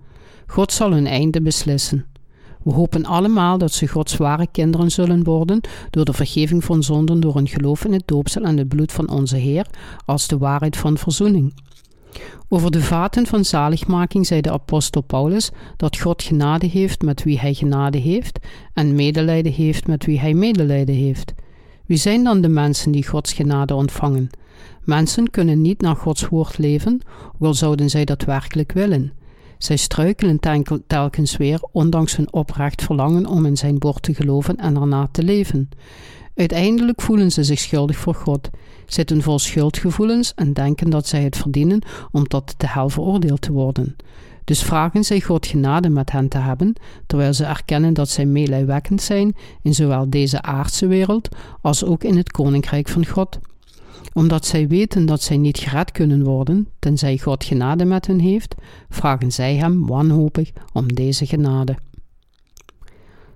God 0.48 0.72
zal 0.72 0.92
hun 0.92 1.08
einde 1.08 1.42
beslissen. 1.42 2.06
We 2.64 2.74
hopen 2.74 3.06
allemaal 3.06 3.58
dat 3.58 3.72
ze 3.72 3.88
Gods 3.88 4.18
ware 4.18 4.48
kinderen 4.52 4.92
zullen 4.92 5.24
worden 5.24 5.62
door 5.90 6.06
de 6.06 6.14
vergeving 6.14 6.64
van 6.64 6.84
zonden 6.84 7.20
door 7.20 7.36
hun 7.36 7.48
geloof 7.48 7.86
in 7.86 7.94
het 7.94 8.08
doopsel 8.08 8.44
en 8.44 8.58
het 8.58 8.68
bloed 8.68 8.92
van 8.92 9.10
onze 9.10 9.38
Heer 9.38 9.68
als 10.06 10.28
de 10.28 10.38
waarheid 10.38 10.78
van 10.78 10.98
verzoening. 10.98 11.54
Over 12.50 12.72
de 12.72 12.82
vaten 12.82 13.26
van 13.26 13.46
zaligmaking 13.46 14.26
zei 14.26 14.42
de 14.42 14.52
apostel 14.52 15.02
Paulus 15.02 15.52
dat 15.78 15.98
God 15.98 16.24
genade 16.24 16.66
heeft 16.66 17.02
met 17.02 17.24
wie 17.24 17.40
hij 17.40 17.54
genade 17.54 17.98
heeft 17.98 18.40
en 18.74 18.96
medelijden 18.96 19.52
heeft 19.52 19.88
met 19.88 20.06
wie 20.06 20.20
hij 20.20 20.34
medelijden 20.34 20.96
heeft. 20.96 21.34
Wie 21.86 21.98
zijn 21.98 22.24
dan 22.24 22.42
de 22.42 22.48
mensen 22.48 22.92
die 22.92 23.08
Gods 23.08 23.34
genade 23.34 23.76
ontvangen? 23.76 24.30
Mensen 24.84 25.30
kunnen 25.30 25.62
niet 25.62 25.82
naar 25.82 25.96
Gods 25.96 26.28
woord 26.28 26.58
leven, 26.58 27.02
al 27.40 27.54
zouden 27.54 27.90
zij 27.90 28.06
dat 28.06 28.24
werkelijk 28.24 28.72
willen. 28.72 29.14
Zij 29.58 29.76
struikelen 29.78 30.40
telkens 30.88 31.38
weer, 31.38 31.60
ondanks 31.72 32.16
hun 32.16 32.34
oprecht 32.34 32.82
verlangen 32.82 33.26
om 33.26 33.46
in 33.46 33.58
zijn 33.58 33.76
woord 33.80 34.04
te 34.04 34.14
geloven 34.14 34.58
en 34.58 34.76
erna 34.76 35.08
te 35.12 35.24
leven. 35.24 35.70
Uiteindelijk 36.36 37.02
voelen 37.02 37.32
ze 37.32 37.44
zich 37.44 37.60
schuldig 37.60 37.98
voor 37.98 38.16
God, 38.16 38.50
zitten 38.86 39.22
vol 39.22 39.40
schuldgevoelens 39.40 40.34
en 40.34 40.54
denken 40.54 40.90
dat 40.90 41.08
zij 41.08 41.24
het 41.24 41.38
verdienen 41.38 41.82
om 42.12 42.28
tot 42.28 42.54
de 42.58 42.68
hel 42.68 42.90
veroordeeld 42.90 43.42
te 43.42 43.52
worden. 43.52 43.96
Dus 44.44 44.64
vragen 44.64 45.04
zij 45.04 45.22
God 45.22 45.46
genade 45.46 45.90
met 45.90 46.12
hen 46.12 46.28
te 46.28 46.38
hebben, 46.38 46.74
terwijl 47.08 47.34
ze 47.34 47.46
erkennen 47.46 47.94
dat 47.94 48.10
zij 48.10 48.26
meelijwekkend 48.26 49.02
zijn 49.02 49.36
in 49.62 49.74
zowel 49.74 50.10
deze 50.10 50.42
aardse 50.42 50.88
wereld 50.88 51.30
als 51.62 51.84
ook 51.86 52.04
in 52.04 52.18
het 52.18 52.32
koninkrijk 52.32 52.90
van 52.90 53.06
God. 53.06 53.40
Omdat 54.14 54.46
zij 54.46 54.68
weten 54.68 55.06
dat 55.06 55.22
zij 55.22 55.38
niet 55.38 55.58
gered 55.58 55.92
kunnen 55.92 56.24
worden, 56.24 56.68
tenzij 56.80 57.18
God 57.18 57.44
genade 57.44 57.86
met 57.86 58.08
hen 58.08 58.20
heeft, 58.20 58.56
vragen 58.90 59.32
zij 59.32 59.56
hem 59.56 59.88
wanhopig 59.88 60.52
om 60.74 60.94
deze 60.94 61.26
genade. 61.26 61.76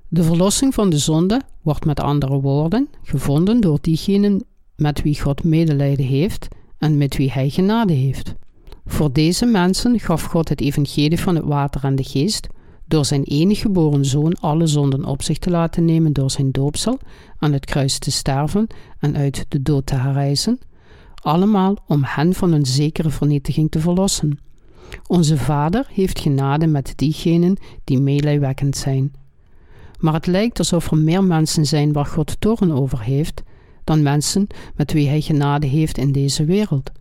De 0.09 0.23
verlossing 0.23 0.73
van 0.73 0.89
de 0.89 0.97
zonde 0.97 1.41
wordt 1.61 1.85
met 1.85 1.99
andere 1.99 2.41
woorden 2.41 2.87
gevonden 3.03 3.61
door 3.61 3.77
diegenen 3.81 4.43
met 4.75 5.01
wie 5.01 5.21
God 5.21 5.43
medelijden 5.43 6.05
heeft 6.05 6.47
en 6.77 6.97
met 6.97 7.17
wie 7.17 7.31
hij 7.31 7.49
genade 7.49 7.93
heeft. 7.93 8.33
Voor 8.85 9.13
deze 9.13 9.45
mensen 9.45 9.99
gaf 9.99 10.23
God 10.23 10.49
het 10.49 10.61
evangelie 10.61 11.19
van 11.19 11.35
het 11.35 11.43
water 11.45 11.83
en 11.83 11.95
de 11.95 12.03
geest 12.03 12.47
door 12.85 13.05
zijn 13.05 13.23
enige 13.23 13.61
geboren 13.61 14.05
zoon 14.05 14.33
alle 14.33 14.67
zonden 14.67 15.05
op 15.05 15.21
zich 15.21 15.37
te 15.37 15.49
laten 15.49 15.85
nemen 15.85 16.13
door 16.13 16.31
zijn 16.31 16.51
doopsel, 16.51 16.99
aan 17.37 17.53
het 17.53 17.65
kruis 17.65 17.99
te 17.99 18.11
sterven 18.11 18.67
en 18.99 19.17
uit 19.17 19.45
de 19.47 19.61
dood 19.61 19.85
te 19.85 19.95
herrijzen, 19.95 20.59
allemaal 21.15 21.77
om 21.87 22.01
hen 22.03 22.33
van 22.33 22.51
een 22.51 22.65
zekere 22.65 23.09
vernietiging 23.09 23.71
te 23.71 23.79
verlossen. 23.79 24.39
Onze 25.07 25.37
Vader 25.37 25.87
heeft 25.93 26.19
genade 26.19 26.67
met 26.67 26.93
diegenen 26.95 27.57
die 27.83 27.99
meelijwekkend 27.99 28.77
zijn. 28.77 29.11
Maar 29.97 30.13
het 30.13 30.27
lijkt 30.27 30.59
alsof 30.59 30.91
er 30.91 30.97
meer 30.97 31.23
mensen 31.23 31.65
zijn 31.65 31.93
waar 31.93 32.05
God 32.05 32.41
toren 32.41 32.71
over 32.71 33.01
heeft, 33.01 33.43
dan 33.83 34.03
mensen 34.03 34.47
met 34.75 34.93
wie 34.93 35.07
hij 35.07 35.21
genade 35.21 35.67
heeft 35.67 35.97
in 35.97 36.11
deze 36.11 36.45
wereld. 36.45 36.91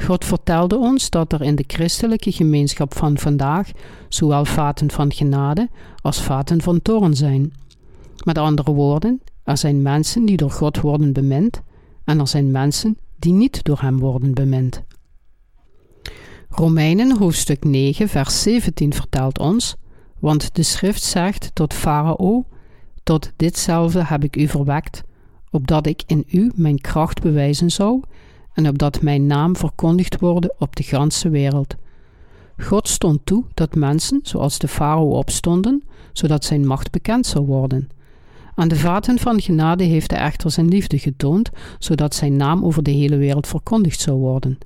God 0.00 0.24
vertelde 0.24 0.76
ons 0.76 1.10
dat 1.10 1.32
er 1.32 1.42
in 1.42 1.54
de 1.54 1.64
christelijke 1.66 2.32
gemeenschap 2.32 2.94
van 2.94 3.18
vandaag 3.18 3.70
zowel 4.08 4.44
vaten 4.44 4.90
van 4.90 5.12
genade 5.12 5.68
als 6.00 6.22
vaten 6.22 6.60
van 6.60 6.82
toorn 6.82 7.16
zijn. 7.16 7.52
Met 8.24 8.38
andere 8.38 8.72
woorden, 8.72 9.20
er 9.44 9.56
zijn 9.56 9.82
mensen 9.82 10.24
die 10.24 10.36
door 10.36 10.50
God 10.50 10.80
worden 10.80 11.12
bemind 11.12 11.62
en 12.04 12.20
er 12.20 12.28
zijn 12.28 12.50
mensen 12.50 12.98
die 13.16 13.32
niet 13.32 13.64
door 13.64 13.80
Hem 13.80 13.98
worden 13.98 14.34
bemind. 14.34 14.82
Romeinen 16.48 17.18
hoofdstuk 17.18 17.64
9, 17.64 18.08
vers 18.08 18.42
17 18.42 18.92
vertelt 18.92 19.38
ons: 19.38 19.76
Want 20.18 20.54
de 20.54 20.62
schrift 20.62 21.02
zegt 21.02 21.50
tot 21.52 21.74
Farao: 21.74 22.44
Tot 23.02 23.32
ditzelfde 23.36 24.04
heb 24.04 24.24
ik 24.24 24.36
u 24.36 24.48
verwekt, 24.48 25.02
opdat 25.50 25.86
ik 25.86 26.02
in 26.06 26.24
u 26.30 26.50
mijn 26.54 26.80
kracht 26.80 27.22
bewijzen 27.22 27.70
zou 27.70 28.00
en 28.52 28.68
opdat 28.68 29.02
mijn 29.02 29.26
naam 29.26 29.56
verkondigd 29.56 30.20
worden 30.20 30.54
op 30.58 30.76
de 30.76 30.82
ganse 30.82 31.28
wereld. 31.28 31.74
God 32.58 32.88
stond 32.88 33.20
toe 33.24 33.44
dat 33.54 33.74
mensen, 33.74 34.20
zoals 34.22 34.58
de 34.58 34.68
farao, 34.68 35.08
opstonden, 35.08 35.82
zodat 36.12 36.44
zijn 36.44 36.66
macht 36.66 36.90
bekend 36.90 37.26
zou 37.26 37.46
worden. 37.46 37.88
Aan 38.54 38.68
de 38.68 38.76
vaten 38.76 39.18
van 39.18 39.40
genade 39.40 39.84
heeft 39.84 40.10
hij 40.10 40.20
echter 40.20 40.50
zijn 40.50 40.68
liefde 40.68 40.98
getoond, 40.98 41.50
zodat 41.78 42.14
zijn 42.14 42.36
naam 42.36 42.64
over 42.64 42.82
de 42.82 42.90
hele 42.90 43.16
wereld 43.16 43.46
verkondigd 43.46 44.00
zou 44.00 44.18
worden. 44.18 44.58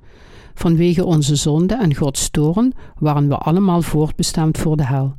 Vanwege 0.53 1.05
onze 1.05 1.35
zonde 1.35 1.75
en 1.75 1.95
Gods 1.95 2.29
toren 2.29 2.73
waren 2.99 3.27
we 3.27 3.37
allemaal 3.37 3.81
voortbestemd 3.81 4.57
voor 4.57 4.77
de 4.77 4.85
hel. 4.85 5.15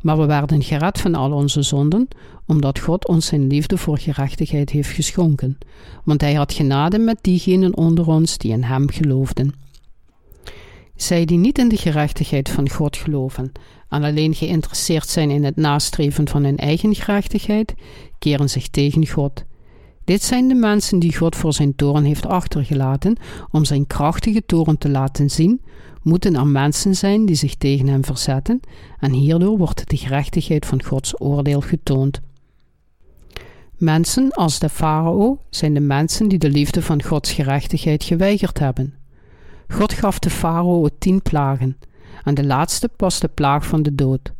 Maar 0.00 0.18
we 0.18 0.26
werden 0.26 0.62
gered 0.62 1.00
van 1.00 1.14
al 1.14 1.32
onze 1.32 1.62
zonden, 1.62 2.08
omdat 2.46 2.78
God 2.78 3.08
ons 3.08 3.26
zijn 3.26 3.46
liefde 3.46 3.78
voor 3.78 3.98
gerechtigheid 3.98 4.70
heeft 4.70 4.90
geschonken, 4.90 5.58
want 6.04 6.20
hij 6.20 6.34
had 6.34 6.52
genade 6.52 6.98
met 6.98 7.18
diegenen 7.20 7.76
onder 7.76 8.06
ons 8.06 8.38
die 8.38 8.52
in 8.52 8.62
hem 8.62 8.90
geloofden. 8.90 9.54
Zij 10.96 11.24
die 11.24 11.38
niet 11.38 11.58
in 11.58 11.68
de 11.68 11.76
gerechtigheid 11.76 12.48
van 12.48 12.70
God 12.70 12.96
geloven 12.96 13.52
en 13.88 14.02
alleen 14.02 14.34
geïnteresseerd 14.34 15.08
zijn 15.08 15.30
in 15.30 15.44
het 15.44 15.56
nastreven 15.56 16.28
van 16.28 16.44
hun 16.44 16.56
eigen 16.56 16.94
gerechtigheid, 16.94 17.74
keren 18.18 18.50
zich 18.50 18.68
tegen 18.68 19.06
God. 19.06 19.44
Dit 20.06 20.22
zijn 20.22 20.48
de 20.48 20.54
mensen 20.54 20.98
die 20.98 21.16
God 21.16 21.36
voor 21.36 21.52
zijn 21.52 21.74
toren 21.74 22.04
heeft 22.04 22.26
achtergelaten 22.26 23.16
om 23.50 23.64
zijn 23.64 23.86
krachtige 23.86 24.42
toren 24.46 24.78
te 24.78 24.88
laten 24.88 25.30
zien, 25.30 25.60
moeten 26.02 26.36
er 26.36 26.46
mensen 26.46 26.94
zijn 26.94 27.26
die 27.26 27.34
zich 27.34 27.54
tegen 27.54 27.86
hem 27.86 28.04
verzetten, 28.04 28.60
en 28.98 29.12
hierdoor 29.12 29.58
wordt 29.58 29.90
de 29.90 29.96
gerechtigheid 29.96 30.66
van 30.66 30.84
Gods 30.84 31.20
oordeel 31.20 31.60
getoond. 31.60 32.20
Mensen 33.76 34.30
als 34.30 34.58
de 34.58 34.68
farao 34.68 35.38
zijn 35.50 35.74
de 35.74 35.80
mensen 35.80 36.28
die 36.28 36.38
de 36.38 36.50
liefde 36.50 36.82
van 36.82 37.02
Gods 37.02 37.32
gerechtigheid 37.32 38.04
geweigerd 38.04 38.58
hebben. 38.58 38.94
God 39.68 39.92
gaf 39.92 40.18
de 40.18 40.30
farao 40.30 40.88
tien 40.98 41.22
plagen, 41.22 41.76
en 42.24 42.34
de 42.34 42.44
laatste 42.44 42.90
was 42.96 43.20
de 43.20 43.28
plaag 43.28 43.66
van 43.66 43.82
de 43.82 43.94
dood. 43.94 44.32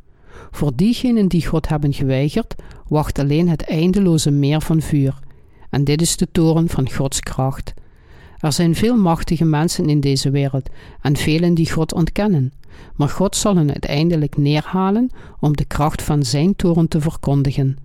Voor 0.51 0.73
diegenen 0.77 1.29
die 1.29 1.47
God 1.47 1.69
hebben 1.69 1.93
geweigerd, 1.93 2.55
wacht 2.89 3.19
alleen 3.19 3.49
het 3.49 3.63
eindeloze 3.63 4.31
meer 4.31 4.61
van 4.61 4.81
vuur, 4.81 5.25
en 5.71 5.85
dit 5.85 6.01
is 6.01 6.17
de 6.17 6.29
toren 6.33 6.69
van 6.69 6.91
Gods 6.91 7.21
kracht. 7.21 7.75
Er 8.39 8.53
zijn 8.53 8.75
veel 8.75 8.97
machtige 8.97 9.45
mensen 9.45 9.89
in 9.89 10.01
deze 10.01 10.31
wereld 10.31 10.69
en 11.01 11.17
velen 11.17 11.55
die 11.55 11.73
God 11.73 11.93
ontkennen, 11.93 12.53
maar 12.95 13.09
God 13.09 13.37
zal 13.37 13.57
hen 13.57 13.69
uiteindelijk 13.71 14.37
neerhalen 14.37 15.11
om 15.41 15.57
de 15.57 15.65
kracht 15.65 16.03
van 16.03 16.23
zijn 16.23 16.57
toren 16.57 16.89
te 16.89 17.01
verkondigen. 17.01 17.79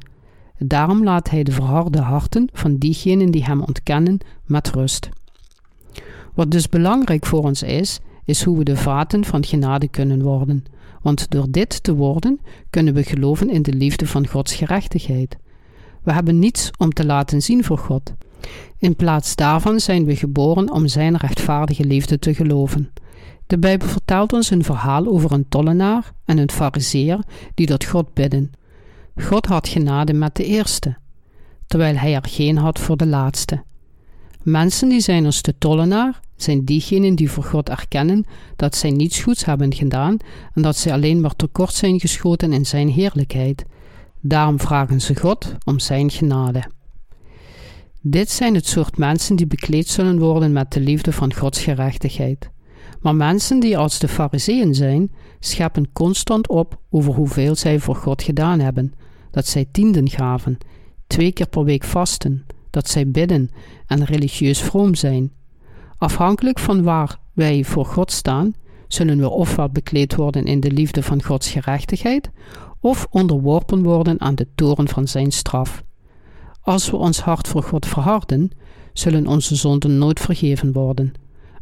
Daarom 0.58 1.04
laat 1.04 1.30
hij 1.30 1.44
de 1.44 1.52
verharde 1.52 2.00
harten 2.00 2.50
van 2.54 2.78
diegenen 2.78 3.32
die 3.32 3.44
hem 3.44 3.62
ontkennen 3.62 4.18
met 4.46 4.70
rust. 4.70 5.10
Wat 6.34 6.52
dus 6.52 6.70
belangrijk 6.70 7.26
voor 7.26 7.44
ons 7.44 7.64
is, 7.64 8.00
is 8.26 8.44
hoe 8.44 8.58
we 8.58 8.64
de 8.64 8.78
vaten 8.78 9.26
van 9.26 9.46
genade 9.46 9.88
kunnen 9.88 10.22
worden, 10.22 10.66
want 11.02 11.30
door 11.30 11.48
dit 11.50 11.84
te 11.84 11.94
worden 11.96 12.40
kunnen 12.70 12.94
we 12.94 13.04
geloven 13.04 13.50
in 13.50 13.62
de 13.62 13.74
liefde 13.74 14.08
van 14.08 14.28
Gods 14.28 14.54
gerechtigheid. 14.54 15.38
We 16.04 16.14
hebben 16.14 16.40
niets 16.40 16.70
om 16.78 16.90
te 16.90 17.06
laten 17.06 17.42
zien 17.42 17.64
voor 17.64 17.78
God. 17.78 18.14
In 18.78 18.96
plaats 18.96 19.36
daarvan 19.36 19.80
zijn 19.80 20.06
we 20.06 20.16
geboren 20.16 20.72
om 20.72 20.88
Zijn 20.88 21.18
rechtvaardige 21.18 21.86
liefde 21.86 22.20
te 22.20 22.34
geloven. 22.34 22.92
De 23.48 23.60
Bijbel 23.60 23.88
vertelt 23.88 24.34
ons 24.34 24.50
een 24.50 24.64
verhaal 24.64 25.08
over 25.08 25.32
een 25.32 25.50
tollenaar 25.50 26.12
en 26.26 26.38
een 26.38 26.52
fariseer 26.52 27.20
die 27.54 27.68
tot 27.68 27.86
God 27.86 28.14
bidden. 28.14 28.52
God 29.16 29.46
had 29.46 29.68
genade 29.68 30.14
met 30.14 30.36
de 30.36 30.46
eerste, 30.46 30.98
terwijl 31.68 31.96
hij 31.96 32.16
er 32.16 32.26
geen 32.28 32.58
had 32.58 32.80
voor 32.80 32.98
de 32.98 33.08
laatste. 33.08 33.64
Mensen 34.44 34.90
die 34.90 35.00
zijn 35.00 35.26
als 35.26 35.42
de 35.42 35.58
tollenaar 35.58 36.20
zijn 36.36 36.66
diegenen 36.66 37.16
die 37.16 37.32
voor 37.32 37.44
God 37.44 37.70
erkennen 37.70 38.26
dat 38.56 38.76
zij 38.76 38.90
niets 38.90 39.22
goeds 39.22 39.46
hebben 39.46 39.74
gedaan 39.74 40.18
en 40.54 40.62
dat 40.62 40.78
zij 40.78 40.94
alleen 40.94 41.22
maar 41.22 41.36
tekort 41.36 41.74
zijn 41.74 42.00
geschoten 42.00 42.54
in 42.54 42.66
zijn 42.66 42.90
heerlijkheid. 42.90 43.66
Daarom 44.22 44.60
vragen 44.60 45.02
ze 45.02 45.16
God 45.16 45.56
om 45.66 45.80
zijn 45.80 46.10
genade. 46.10 46.64
Dit 48.02 48.30
zijn 48.30 48.56
het 48.56 48.68
soort 48.68 48.98
mensen 48.98 49.36
die 49.36 49.48
bekleed 49.48 49.88
zullen 49.88 50.20
worden 50.20 50.52
met 50.52 50.72
de 50.72 50.80
liefde 50.80 51.12
van 51.12 51.34
Gods 51.34 51.62
gerechtigheid. 51.62 52.50
Maar 53.00 53.16
mensen 53.16 53.60
die 53.60 53.78
als 53.78 54.00
de 54.00 54.08
Fariseeën 54.08 54.76
zijn, 54.76 55.12
scheppen 55.40 55.92
constant 55.92 56.48
op 56.50 56.80
over 56.90 57.14
hoeveel 57.14 57.56
zij 57.56 57.80
voor 57.80 57.96
God 57.96 58.24
gedaan 58.24 58.60
hebben, 58.60 58.94
dat 59.32 59.48
zij 59.48 59.66
tienden 59.72 60.10
gaven, 60.10 60.58
twee 61.08 61.32
keer 61.32 61.48
per 61.48 61.64
week 61.64 61.84
vasten, 61.84 62.46
dat 62.70 62.90
zij 62.90 63.12
bidden 63.12 63.50
en 63.88 64.06
religieus 64.06 64.62
vroom 64.62 64.96
zijn. 64.96 65.32
Afhankelijk 65.98 66.60
van 66.60 66.84
waar 66.84 67.18
wij 67.34 67.64
voor 67.64 67.86
God 67.86 68.12
staan, 68.12 68.54
zullen 68.88 69.18
we 69.18 69.30
ofwel 69.30 69.70
bekleed 69.70 70.16
worden 70.16 70.46
in 70.46 70.60
de 70.60 70.72
liefde 70.72 71.04
van 71.04 71.24
Gods 71.24 71.50
gerechtigheid, 71.50 72.30
of 72.82 73.08
onderworpen 73.10 73.84
worden 73.84 74.22
aan 74.22 74.36
de 74.36 74.48
toren 74.56 74.88
van 74.88 75.08
zijn 75.08 75.32
straf. 75.32 75.84
Als 76.62 76.90
we 76.90 76.98
ons 76.98 77.20
hart 77.20 77.48
voor 77.48 77.64
God 77.64 77.86
verharden, 77.86 78.52
zullen 78.94 79.28
onze 79.28 79.56
zonden 79.56 79.98
nooit 79.98 80.20
vergeven 80.20 80.72
worden. 80.72 81.12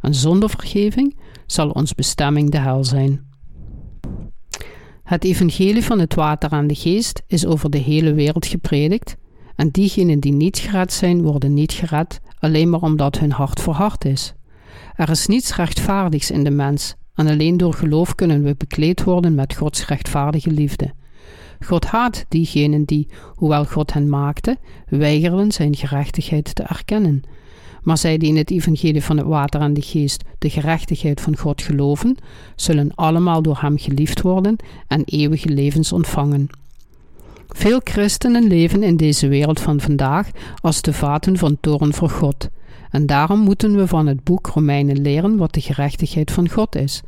En 0.00 0.14
zonder 0.14 0.50
vergeving 0.50 1.18
zal 1.46 1.70
ons 1.70 1.94
bestemming 1.94 2.50
de 2.50 2.58
hel 2.58 2.84
zijn. 2.84 3.28
Het 5.02 5.24
evangelie 5.24 5.84
van 5.84 5.98
het 5.98 6.14
water 6.14 6.52
en 6.52 6.66
de 6.66 6.74
geest 6.74 7.22
is 7.26 7.46
over 7.46 7.70
de 7.70 7.78
hele 7.78 8.14
wereld 8.14 8.46
gepredikt, 8.46 9.16
en 9.56 9.70
diegenen 9.70 10.20
die 10.20 10.32
niet 10.32 10.58
gered 10.58 10.92
zijn, 10.92 11.22
worden 11.22 11.54
niet 11.54 11.72
gered 11.72 12.20
alleen 12.38 12.70
maar 12.70 12.80
omdat 12.80 13.18
hun 13.18 13.32
hart 13.32 13.60
verhard 13.60 14.04
is. 14.04 14.34
Er 14.94 15.10
is 15.10 15.26
niets 15.26 15.56
rechtvaardigs 15.56 16.30
in 16.30 16.44
de 16.44 16.50
mens, 16.50 16.94
en 17.14 17.26
alleen 17.26 17.56
door 17.56 17.74
geloof 17.74 18.14
kunnen 18.14 18.42
we 18.42 18.54
bekleed 18.56 19.04
worden 19.04 19.34
met 19.34 19.54
Gods 19.54 19.86
rechtvaardige 19.86 20.50
liefde. 20.50 20.92
God 21.64 21.84
haat 21.84 22.24
diegenen 22.28 22.84
die, 22.84 23.08
hoewel 23.34 23.64
God 23.64 23.92
hen 23.92 24.08
maakte, 24.08 24.56
weigeren 24.88 25.52
zijn 25.52 25.76
gerechtigheid 25.76 26.54
te 26.54 26.62
erkennen. 26.62 27.22
Maar 27.82 27.98
zij 27.98 28.18
die 28.18 28.28
in 28.28 28.36
het 28.36 28.50
evangelie 28.50 29.04
van 29.04 29.16
het 29.16 29.26
water 29.26 29.60
en 29.60 29.74
de 29.74 29.82
geest 29.82 30.24
de 30.38 30.50
gerechtigheid 30.50 31.20
van 31.20 31.36
God 31.36 31.62
geloven, 31.62 32.16
zullen 32.56 32.94
allemaal 32.94 33.42
door 33.42 33.58
hem 33.60 33.78
geliefd 33.78 34.20
worden 34.20 34.56
en 34.86 35.02
eeuwige 35.04 35.48
levens 35.48 35.92
ontvangen. 35.92 36.48
Veel 37.48 37.80
christenen 37.84 38.46
leven 38.46 38.82
in 38.82 38.96
deze 38.96 39.28
wereld 39.28 39.60
van 39.60 39.80
vandaag 39.80 40.30
als 40.60 40.82
de 40.82 40.92
vaten 40.92 41.36
van 41.36 41.58
toren 41.60 41.94
voor 41.94 42.10
God. 42.10 42.48
En 42.90 43.06
daarom 43.06 43.40
moeten 43.40 43.76
we 43.76 43.86
van 43.86 44.06
het 44.06 44.24
boek 44.24 44.46
Romeinen 44.46 45.00
leren 45.00 45.36
wat 45.36 45.54
de 45.54 45.60
gerechtigheid 45.60 46.30
van 46.30 46.48
God 46.48 46.76
is. 46.76 47.02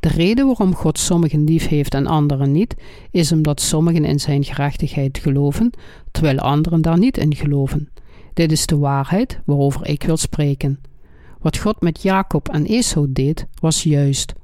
De 0.00 0.08
reden 0.08 0.46
waarom 0.46 0.74
God 0.74 0.98
sommigen 0.98 1.44
lief 1.44 1.68
heeft 1.68 1.94
en 1.94 2.06
anderen 2.06 2.52
niet, 2.52 2.74
is 3.10 3.32
omdat 3.32 3.60
sommigen 3.60 4.04
in 4.04 4.20
zijn 4.20 4.44
gerechtigheid 4.44 5.18
geloven, 5.18 5.70
terwijl 6.10 6.38
anderen 6.38 6.82
daar 6.82 6.98
niet 6.98 7.18
in 7.18 7.34
geloven. 7.34 7.88
Dit 8.34 8.52
is 8.52 8.66
de 8.66 8.78
waarheid 8.78 9.40
waarover 9.44 9.86
ik 9.86 10.02
wil 10.02 10.16
spreken. 10.16 10.80
Wat 11.40 11.58
God 11.58 11.80
met 11.80 12.02
Jacob 12.02 12.48
en 12.48 12.64
Esau 12.64 13.12
deed, 13.12 13.46
was 13.60 13.82
juist. 13.82 14.34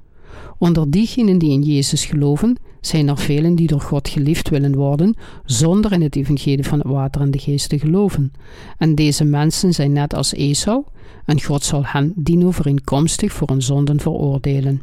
Onder 0.59 0.90
diegenen 0.90 1.38
die 1.38 1.51
in 1.51 1.62
Jezus 1.62 2.05
geloven, 2.05 2.57
zijn 2.81 3.09
er 3.09 3.18
velen 3.18 3.55
die 3.55 3.66
door 3.66 3.81
God 3.81 4.09
geliefd 4.09 4.49
willen 4.49 4.75
worden, 4.75 5.14
zonder 5.44 5.92
in 5.92 6.03
het 6.03 6.16
evangelie 6.16 6.64
van 6.64 6.79
het 6.79 6.88
water 6.88 7.20
en 7.20 7.31
de 7.31 7.38
geest 7.38 7.68
te 7.68 7.79
geloven. 7.79 8.33
En 8.79 8.94
deze 8.94 9.25
mensen 9.25 9.73
zijn 9.73 9.92
net 9.92 10.14
als 10.14 10.33
Esau, 10.33 10.85
en 11.25 11.42
God 11.42 11.64
zal 11.64 11.85
hen 11.85 12.12
dienovereenkomstig 12.16 13.33
voor 13.33 13.49
hun 13.49 13.62
zonden 13.62 14.01
veroordelen. 14.01 14.83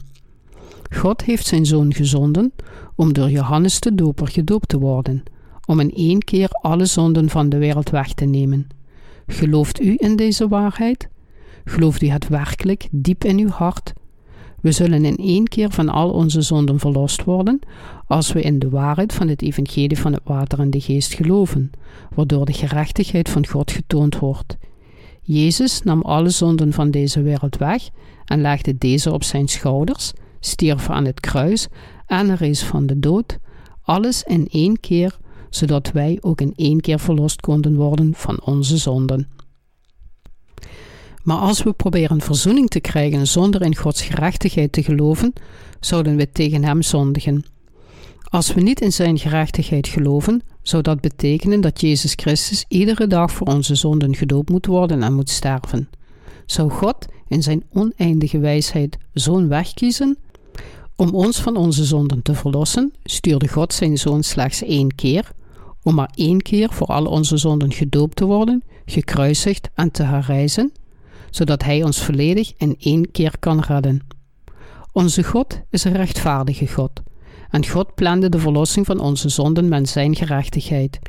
God 0.90 1.24
heeft 1.24 1.48
zijn 1.48 1.66
zoon 1.66 1.94
gezonden 1.94 2.54
om 2.96 3.14
door 3.14 3.30
Johannes 3.30 3.80
de 3.80 3.96
Doper 3.96 4.28
gedoopt 4.28 4.70
te 4.70 4.80
worden, 4.80 5.24
om 5.66 5.80
in 5.80 5.94
één 5.94 6.20
keer 6.20 6.50
alle 6.50 6.86
zonden 6.86 7.30
van 7.30 7.50
de 7.50 7.58
wereld 7.58 7.90
weg 7.90 8.14
te 8.14 8.26
nemen. 8.26 8.68
Gelooft 9.28 9.82
u 9.82 9.96
in 9.98 10.16
deze 10.16 10.48
waarheid? 10.48 11.10
Gelooft 11.66 12.02
u 12.02 12.08
het 12.08 12.28
werkelijk 12.28 12.88
diep 12.92 13.24
in 13.24 13.40
uw 13.40 13.50
hart? 13.50 13.94
We 14.62 14.72
zullen 14.72 15.06
in 15.06 15.18
één 15.18 15.48
keer 15.48 15.72
van 15.72 15.90
al 15.90 16.10
onze 16.10 16.42
zonden 16.42 16.80
verlost 16.80 17.24
worden 17.24 17.60
als 18.08 18.32
we 18.32 18.42
in 18.42 18.60
de 18.60 18.70
waarheid 18.70 19.14
van 19.14 19.28
het 19.28 19.42
evangelie 19.42 20.00
van 20.00 20.14
het 20.14 20.22
water 20.24 20.60
en 20.60 20.70
de 20.70 20.80
geest 20.80 21.14
geloven, 21.14 21.72
waardoor 22.16 22.46
de 22.46 22.54
gerechtigheid 22.54 23.30
van 23.30 23.48
God 23.48 23.72
getoond 23.72 24.20
wordt. 24.20 24.58
Jezus 25.22 25.84
nam 25.84 26.02
alle 26.02 26.30
zonden 26.30 26.74
van 26.74 26.92
deze 26.92 27.22
wereld 27.22 27.58
weg 27.58 27.90
en 28.26 28.42
legde 28.42 28.78
deze 28.78 29.14
op 29.14 29.24
zijn 29.24 29.48
schouders, 29.48 30.14
stierf 30.40 30.90
aan 30.90 31.06
het 31.06 31.20
kruis 31.20 31.68
en 32.06 32.36
rees 32.36 32.64
van 32.64 32.86
de 32.86 33.00
dood, 33.00 33.38
alles 33.82 34.24
in 34.24 34.48
één 34.52 34.80
keer, 34.80 35.18
zodat 35.50 35.92
wij 35.92 36.18
ook 36.22 36.42
in 36.42 36.54
één 36.56 36.82
keer 36.82 37.00
verlost 37.00 37.42
konden 37.42 37.76
worden 37.76 38.14
van 38.16 38.42
onze 38.44 38.78
zonden. 38.78 39.28
Maar 41.24 41.38
als 41.38 41.64
we 41.64 41.74
proberen 41.74 42.22
verzoening 42.22 42.70
te 42.70 42.80
krijgen 42.80 43.28
zonder 43.28 43.62
in 43.62 43.76
Gods 43.76 44.02
gerechtigheid 44.02 44.72
te 44.72 44.84
geloven, 44.84 45.34
zouden 45.80 46.16
we 46.16 46.32
tegen 46.32 46.64
Hem 46.64 46.82
zondigen. 46.82 47.46
Als 48.30 48.54
we 48.54 48.62
niet 48.62 48.82
in 48.82 48.94
Zijn 48.94 49.20
gerechtigheid 49.20 49.88
geloven, 49.88 50.42
zou 50.62 50.84
dat 50.84 51.02
betekenen 51.02 51.62
dat 51.62 51.82
Jezus 51.82 52.14
Christus 52.16 52.66
iedere 52.68 53.08
dag 53.08 53.32
voor 53.32 53.48
onze 53.48 53.76
zonden 53.76 54.16
gedoopt 54.16 54.50
moet 54.50 54.66
worden 54.66 55.04
en 55.04 55.14
moet 55.14 55.30
sterven. 55.30 55.90
Zou 56.46 56.70
God 56.70 57.06
in 57.28 57.44
Zijn 57.44 57.64
oneindige 57.74 58.40
wijsheid 58.40 58.98
zo'n 59.14 59.48
weg 59.48 59.74
kiezen? 59.74 60.18
Om 60.96 61.10
ons 61.10 61.40
van 61.40 61.56
onze 61.56 61.86
zonden 61.86 62.22
te 62.22 62.34
verlossen, 62.34 62.94
stuurde 63.04 63.48
God 63.48 63.74
Zijn 63.74 63.98
Zoon 63.98 64.24
slechts 64.24 64.64
één 64.64 64.96
keer, 64.96 65.32
om 65.84 65.96
maar 65.96 66.12
één 66.16 66.42
keer 66.42 66.74
voor 66.74 66.88
al 66.88 67.06
onze 67.06 67.38
zonden 67.38 67.72
gedoopt 67.72 68.16
te 68.16 68.26
worden, 68.26 68.64
gekruisigd 68.86 69.70
en 69.74 69.92
te 69.92 70.04
herrijzen, 70.04 70.72
zodat 71.32 71.64
Hij 71.64 71.84
ons 71.84 72.04
volledig 72.04 72.54
in 72.58 72.76
één 72.80 73.12
keer 73.12 73.34
kan 73.40 73.60
redden. 73.60 74.00
Onze 74.92 75.24
God 75.24 75.62
is 75.70 75.84
een 75.84 75.96
rechtvaardige 75.96 76.68
God, 76.68 76.92
en 77.50 77.68
God 77.68 77.96
plande 77.96 78.30
de 78.30 78.40
verlossing 78.40 78.86
van 78.86 79.00
onze 79.00 79.30
zonden 79.30 79.70
met 79.70 79.90
Zijn 79.90 80.16
gerechtigheid. 80.16 81.00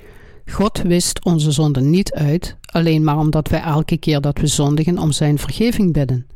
God 0.46 0.82
wist 0.82 1.24
onze 1.24 1.50
zonden 1.50 1.90
niet 1.90 2.12
uit, 2.12 2.56
alleen 2.64 3.04
maar 3.04 3.18
omdat 3.18 3.48
wij 3.48 3.60
elke 3.60 3.96
keer 3.96 4.20
dat 4.20 4.38
we 4.38 4.46
zondigen 4.46 4.98
om 4.98 5.12
Zijn 5.12 5.38
vergeving 5.38 5.92
bidden. 5.92 6.26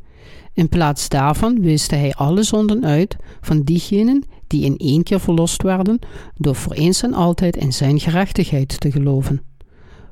In 0.53 0.69
plaats 0.69 1.09
daarvan 1.09 1.61
wist 1.61 1.91
Hij 1.91 2.13
alle 2.13 2.43
zonden 2.43 2.85
uit 2.85 3.15
van 3.41 3.61
diegenen 3.61 4.23
die 4.47 4.65
in 4.65 4.77
één 4.77 5.03
keer 5.03 5.19
verlost 5.19 5.61
werden 5.61 5.99
door 6.35 6.55
voor 6.55 6.73
eens 6.73 7.03
en 7.03 7.13
altijd 7.13 7.55
in 7.55 7.73
Zijn 7.73 7.99
gerechtigheid 7.99 8.79
te 8.79 8.91
geloven. 8.91 9.41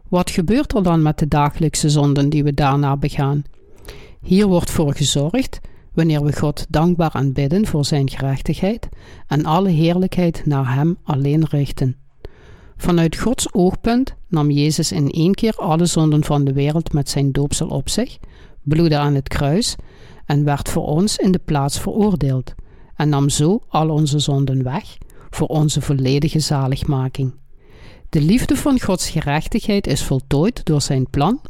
Wat 0.10 0.30
gebeurt 0.30 0.76
er 0.76 0.84
dan 0.84 1.02
met 1.02 1.20
de 1.20 1.28
dagelijkse 1.28 1.90
zonden 1.90 2.30
die 2.30 2.44
we 2.44 2.54
daarna 2.54 2.98
begaan? 2.98 3.44
Hier 4.22 4.48
wordt 4.48 4.72
voor 4.72 4.94
gezorgd, 4.94 5.60
wanneer 5.94 6.24
we 6.24 6.34
God 6.34 6.66
dankbaar 6.70 7.12
aanbidden 7.12 7.66
voor 7.66 7.86
Zijn 7.86 8.10
gerechtigheid 8.10 8.90
en 9.28 9.46
alle 9.46 9.70
heerlijkheid 9.70 10.46
naar 10.46 10.74
Hem 10.74 10.98
alleen 11.04 11.46
richten. 11.50 11.96
Vanuit 12.78 13.18
Gods 13.18 13.54
oogpunt 13.54 14.16
nam 14.28 14.52
Jezus 14.52 14.92
in 14.92 15.10
één 15.10 15.34
keer 15.34 15.54
alle 15.56 15.86
zonden 15.86 16.24
van 16.24 16.44
de 16.44 16.54
wereld 16.54 16.94
met 16.94 17.10
zijn 17.10 17.32
doopsel 17.32 17.68
op 17.68 17.90
zich, 17.90 18.18
bloedde 18.64 18.98
aan 18.98 19.14
het 19.14 19.28
kruis 19.28 19.76
en 20.26 20.44
werd 20.44 20.70
voor 20.70 20.86
ons 20.86 21.18
in 21.18 21.32
de 21.32 21.42
plaats 21.46 21.80
veroordeeld, 21.80 22.54
en 22.96 23.10
nam 23.10 23.30
zo 23.30 23.60
al 23.68 23.90
onze 23.90 24.20
zonden 24.20 24.64
weg 24.64 24.98
voor 25.30 25.48
onze 25.48 25.82
volledige 25.82 26.40
zaligmaking. 26.40 27.34
De 28.10 28.22
liefde 28.22 28.56
van 28.56 28.80
Gods 28.80 29.10
gerechtigheid 29.10 29.88
is 29.88 30.04
voltooid 30.04 30.66
door 30.66 30.82
zijn 30.82 31.10
plan 31.10 31.42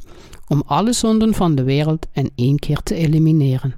om 0.48 0.64
alle 0.66 0.94
zonden 0.94 1.34
van 1.34 1.56
de 1.56 1.64
wereld 1.64 2.08
in 2.12 2.32
één 2.36 2.60
keer 2.60 2.80
te 2.84 2.96
elimineren. 2.96 3.76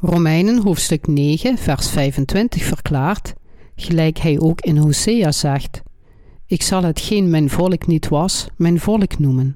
Romeinen 0.00 0.62
hoofdstuk 0.62 1.06
9, 1.06 1.58
vers 1.58 1.88
25 1.88 2.62
verklaart, 2.62 3.34
gelijk 3.74 4.18
hij 4.18 4.40
ook 4.40 4.60
in 4.60 4.76
Hosea 4.76 5.32
zegt: 5.32 5.82
Ik 6.46 6.62
zal 6.62 6.82
hetgeen 6.82 7.30
mijn 7.30 7.50
volk 7.50 7.86
niet 7.86 8.08
was, 8.08 8.46
mijn 8.56 8.80
volk 8.80 9.18
noemen, 9.18 9.54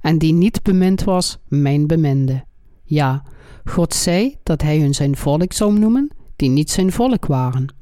en 0.00 0.18
die 0.18 0.32
niet 0.32 0.62
bemind 0.62 1.04
was, 1.04 1.38
mijn 1.48 1.86
beminde. 1.86 2.44
Ja, 2.84 3.22
God 3.64 3.94
zei 3.94 4.36
dat 4.42 4.62
hij 4.62 4.78
hun 4.78 4.94
zijn 4.94 5.16
volk 5.16 5.52
zou 5.52 5.78
noemen, 5.78 6.10
die 6.36 6.48
niet 6.48 6.70
zijn 6.70 6.92
volk 6.92 7.26
waren. 7.26 7.74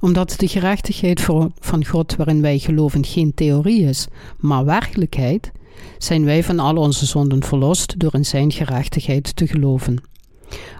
Omdat 0.00 0.34
de 0.36 0.48
gerechtigheid 0.48 1.20
van 1.60 1.86
God 1.86 2.16
waarin 2.16 2.40
wij 2.40 2.58
geloven 2.58 3.04
geen 3.04 3.34
theorie 3.34 3.82
is, 3.82 4.06
maar 4.38 4.64
werkelijkheid, 4.64 5.52
zijn 5.98 6.24
wij 6.24 6.44
van 6.44 6.58
al 6.58 6.76
onze 6.76 7.06
zonden 7.06 7.42
verlost 7.42 7.98
door 7.98 8.14
in 8.14 8.24
zijn 8.24 8.52
gerechtigheid 8.52 9.36
te 9.36 9.46
geloven. 9.46 10.02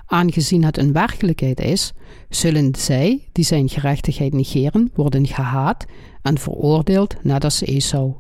Aangezien 0.06 0.64
het 0.64 0.78
een 0.78 0.92
werkelijkheid 0.92 1.60
is, 1.60 1.92
zullen 2.28 2.74
zij 2.74 3.28
die 3.32 3.44
zijn 3.44 3.68
gerechtigheid 3.68 4.32
negeren 4.32 4.90
worden 4.94 5.26
gehaat 5.26 5.84
en 6.22 6.38
veroordeeld 6.38 7.14
net 7.22 7.44
als 7.44 7.60
Esau. 7.60 8.14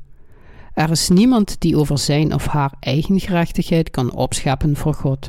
Er 0.74 0.90
is 0.90 1.08
niemand 1.08 1.56
die 1.60 1.76
over 1.76 1.98
zijn 1.98 2.34
of 2.34 2.46
haar 2.46 2.72
eigen 2.80 3.20
gerechtigheid 3.20 3.90
kan 3.90 4.12
opscheppen 4.14 4.76
voor 4.76 4.94
God. 4.94 5.28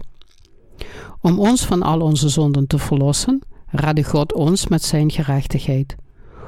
Om 1.21 1.39
ons 1.39 1.65
van 1.65 1.81
al 1.81 1.99
onze 1.99 2.29
zonden 2.29 2.67
te 2.67 2.77
verlossen, 2.77 3.41
redde 3.67 4.03
God 4.03 4.33
ons 4.33 4.67
met 4.67 4.83
zijn 4.83 5.11
gerechtigheid. 5.11 5.95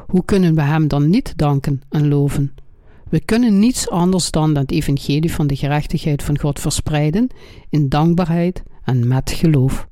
Hoe 0.07 0.25
kunnen 0.25 0.55
we 0.55 0.61
Hem 0.61 0.87
dan 0.87 1.09
niet 1.09 1.33
danken 1.37 1.81
en 1.89 2.07
loven? 2.07 2.53
We 3.13 3.25
kunnen 3.25 3.59
niets 3.59 3.89
anders 3.89 4.31
dan 4.31 4.57
het 4.57 4.71
evangelie 4.71 5.33
van 5.33 5.47
de 5.47 5.55
gerechtigheid 5.55 6.23
van 6.23 6.39
God 6.39 6.59
verspreiden 6.59 7.27
in 7.69 7.89
dankbaarheid 7.89 8.63
en 8.83 9.07
met 9.07 9.31
geloof. 9.31 9.87